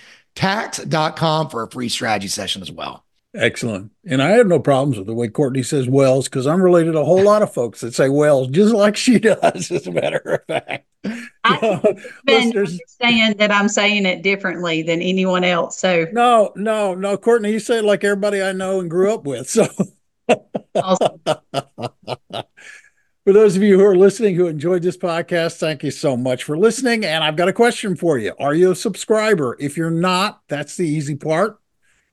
for 1.49 1.63
a 1.63 1.71
free 1.71 1.89
strategy 1.89 2.29
session 2.29 2.61
as 2.63 2.71
well. 2.71 3.05
Excellent. 3.35 3.91
And 4.07 4.23
I 4.23 4.33
have 4.33 4.47
no 4.47 4.59
problems 4.59 4.99
with 4.99 5.07
the 5.07 5.15
way 5.15 5.29
Courtney 5.29 5.63
says 5.63 5.89
Wells 5.89 6.29
because 6.29 6.47
I'm 6.47 6.61
related 6.61 6.93
to 6.93 7.01
a 7.01 7.05
whole 7.05 7.23
lot 7.23 7.41
of 7.41 7.53
folks 7.53 7.81
that 7.81 7.95
say 7.95 8.11
Wells 8.11 8.49
just 8.49 8.75
like 8.75 8.95
she 8.95 9.19
does, 9.21 9.71
as 9.71 9.87
a 9.87 9.93
matter 9.93 10.19
of 10.19 10.45
fact. 10.47 10.87
I've 11.45 11.83
been 12.25 12.69
saying 12.87 13.37
that 13.39 13.51
I'm 13.51 13.69
saying 13.69 14.05
it 14.05 14.23
differently 14.23 14.83
than 14.83 15.01
anyone 15.01 15.45
else. 15.45 15.79
So 15.79 16.07
no, 16.13 16.53
no, 16.57 16.95
no, 16.95 17.17
Courtney, 17.17 17.53
you 17.53 17.59
say 17.59 17.79
it 17.79 17.85
like 17.85 18.05
everybody 18.05 18.43
I 18.43 18.53
know 18.53 18.81
and 18.81 18.91
grew 18.91 19.13
up 19.13 19.25
with. 19.25 19.49
So 19.49 19.67
awesome. 20.75 21.21
For 23.25 23.33
those 23.33 23.55
of 23.55 23.63
you 23.63 23.79
who 23.79 23.85
are 23.85 23.95
listening 23.95 24.35
who 24.35 24.49
enjoyed 24.49 24.83
this 24.83 24.97
podcast, 24.97 25.59
thank 25.59 25.85
you 25.85 25.93
so 25.93 26.17
much 26.17 26.43
for 26.43 26.59
listening. 26.59 27.05
And 27.05 27.23
I've 27.23 27.37
got 27.37 27.47
a 27.47 27.53
question 27.53 27.95
for 27.95 28.19
you. 28.19 28.35
Are 28.41 28.53
you 28.53 28.73
a 28.73 28.77
subscriber? 28.77 29.57
If 29.61 29.77
you're 29.77 29.93
not, 29.93 30.43
that's 30.49 30.77
the 30.77 30.89
easy 30.89 31.15
part. 31.15 31.61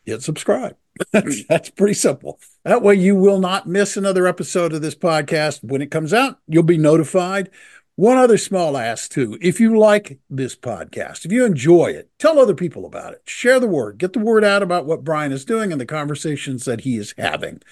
Hit 0.06 0.22
subscribe. 0.22 0.78
that's 1.12 1.72
pretty 1.72 1.96
simple. 1.96 2.40
That 2.64 2.84
way, 2.84 2.94
you 2.94 3.16
will 3.16 3.40
not 3.40 3.66
miss 3.66 3.98
another 3.98 4.28
episode 4.28 4.72
of 4.72 4.84
this 4.84 4.94
podcast. 4.94 5.64
When 5.64 5.82
it 5.82 5.90
comes 5.90 6.14
out, 6.14 6.42
you'll 6.48 6.62
be 6.62 6.78
notified. 6.78 7.50
One 7.96 8.18
other 8.18 8.38
small 8.38 8.78
ask, 8.78 9.10
too. 9.10 9.36
If 9.42 9.60
you 9.60 9.80
like 9.80 10.20
this 10.30 10.56
podcast, 10.56 11.26
if 11.26 11.32
you 11.32 11.44
enjoy 11.44 11.88
it, 11.88 12.12
tell 12.20 12.38
other 12.38 12.54
people 12.54 12.86
about 12.86 13.14
it. 13.14 13.24
Share 13.26 13.60
the 13.60 13.68
word. 13.68 13.98
Get 13.98 14.14
the 14.14 14.20
word 14.20 14.44
out 14.44 14.62
about 14.62 14.86
what 14.86 15.04
Brian 15.04 15.32
is 15.32 15.44
doing 15.44 15.72
and 15.72 15.82
the 15.82 15.88
conversations 15.88 16.66
that 16.66 16.82
he 16.82 16.98
is 16.98 17.16
having 17.18 17.64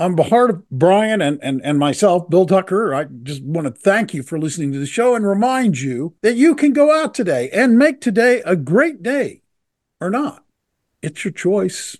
on 0.00 0.16
behalf 0.16 0.50
of 0.50 0.68
Brian 0.70 1.20
and, 1.20 1.38
and, 1.42 1.60
and 1.62 1.78
myself, 1.78 2.30
Bill 2.30 2.46
Tucker, 2.46 2.94
I 2.94 3.04
just 3.04 3.42
want 3.42 3.66
to 3.66 3.72
thank 3.72 4.14
you 4.14 4.22
for 4.22 4.38
listening 4.38 4.72
to 4.72 4.78
the 4.78 4.86
show 4.86 5.14
and 5.14 5.26
remind 5.26 5.80
you 5.80 6.14
that 6.22 6.36
you 6.36 6.54
can 6.54 6.72
go 6.72 6.90
out 6.92 7.12
today 7.14 7.50
and 7.50 7.78
make 7.78 8.00
today 8.00 8.40
a 8.46 8.56
great 8.56 9.02
day 9.02 9.42
or 10.00 10.08
not. 10.10 10.44
It's 11.02 11.24
your 11.24 11.32
choice. 11.32 11.96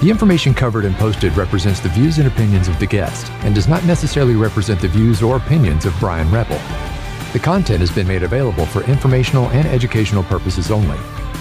The 0.00 0.08
information 0.08 0.54
covered 0.54 0.86
and 0.86 0.96
posted 0.96 1.36
represents 1.36 1.80
the 1.80 1.90
views 1.90 2.16
and 2.16 2.26
opinions 2.26 2.68
of 2.68 2.78
the 2.78 2.86
guest 2.86 3.30
and 3.44 3.54
does 3.54 3.68
not 3.68 3.84
necessarily 3.84 4.34
represent 4.34 4.80
the 4.80 4.88
views 4.88 5.22
or 5.22 5.36
opinions 5.36 5.84
of 5.84 5.94
Brian 6.00 6.30
Repple. 6.30 6.58
The 7.34 7.38
content 7.38 7.80
has 7.80 7.90
been 7.90 8.08
made 8.08 8.22
available 8.22 8.64
for 8.64 8.82
informational 8.84 9.50
and 9.50 9.68
educational 9.68 10.22
purposes 10.22 10.70
only. 10.70 10.98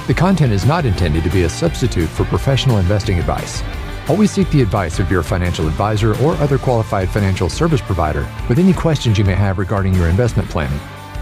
The 0.08 0.14
content 0.14 0.52
is 0.52 0.66
not 0.66 0.86
intended 0.86 1.24
to 1.24 1.30
be 1.30 1.44
a 1.44 1.50
substitute 1.50 2.10
for 2.10 2.26
professional 2.26 2.80
investing 2.80 3.18
advice. 3.18 3.62
Always 4.10 4.32
seek 4.32 4.50
the 4.50 4.64
advice 4.64 4.98
of 5.00 5.12
your 5.12 5.22
financial 5.22 5.68
advisor 5.68 6.20
or 6.24 6.34
other 6.38 6.58
qualified 6.58 7.10
financial 7.10 7.48
service 7.48 7.80
provider 7.80 8.28
with 8.50 8.58
any 8.58 8.74
questions 8.74 9.20
you 9.20 9.24
may 9.24 9.36
have 9.36 9.60
regarding 9.60 9.94
your 9.94 10.08
investment 10.08 10.50
planning. 10.50 10.80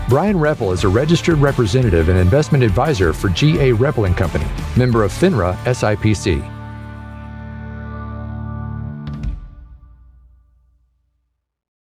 Brian 0.07 0.39
Repple 0.39 0.71
is 0.71 0.85
a 0.85 0.87
registered 0.87 1.37
representative 1.39 2.07
and 2.07 2.17
investment 2.17 2.63
advisor 2.63 3.11
for 3.11 3.27
GA 3.27 3.73
Repple 3.73 4.05
and 4.05 4.15
Company, 4.15 4.47
member 4.77 5.03
of 5.03 5.11
FINRA 5.11 5.57
SIPC. 5.65 6.56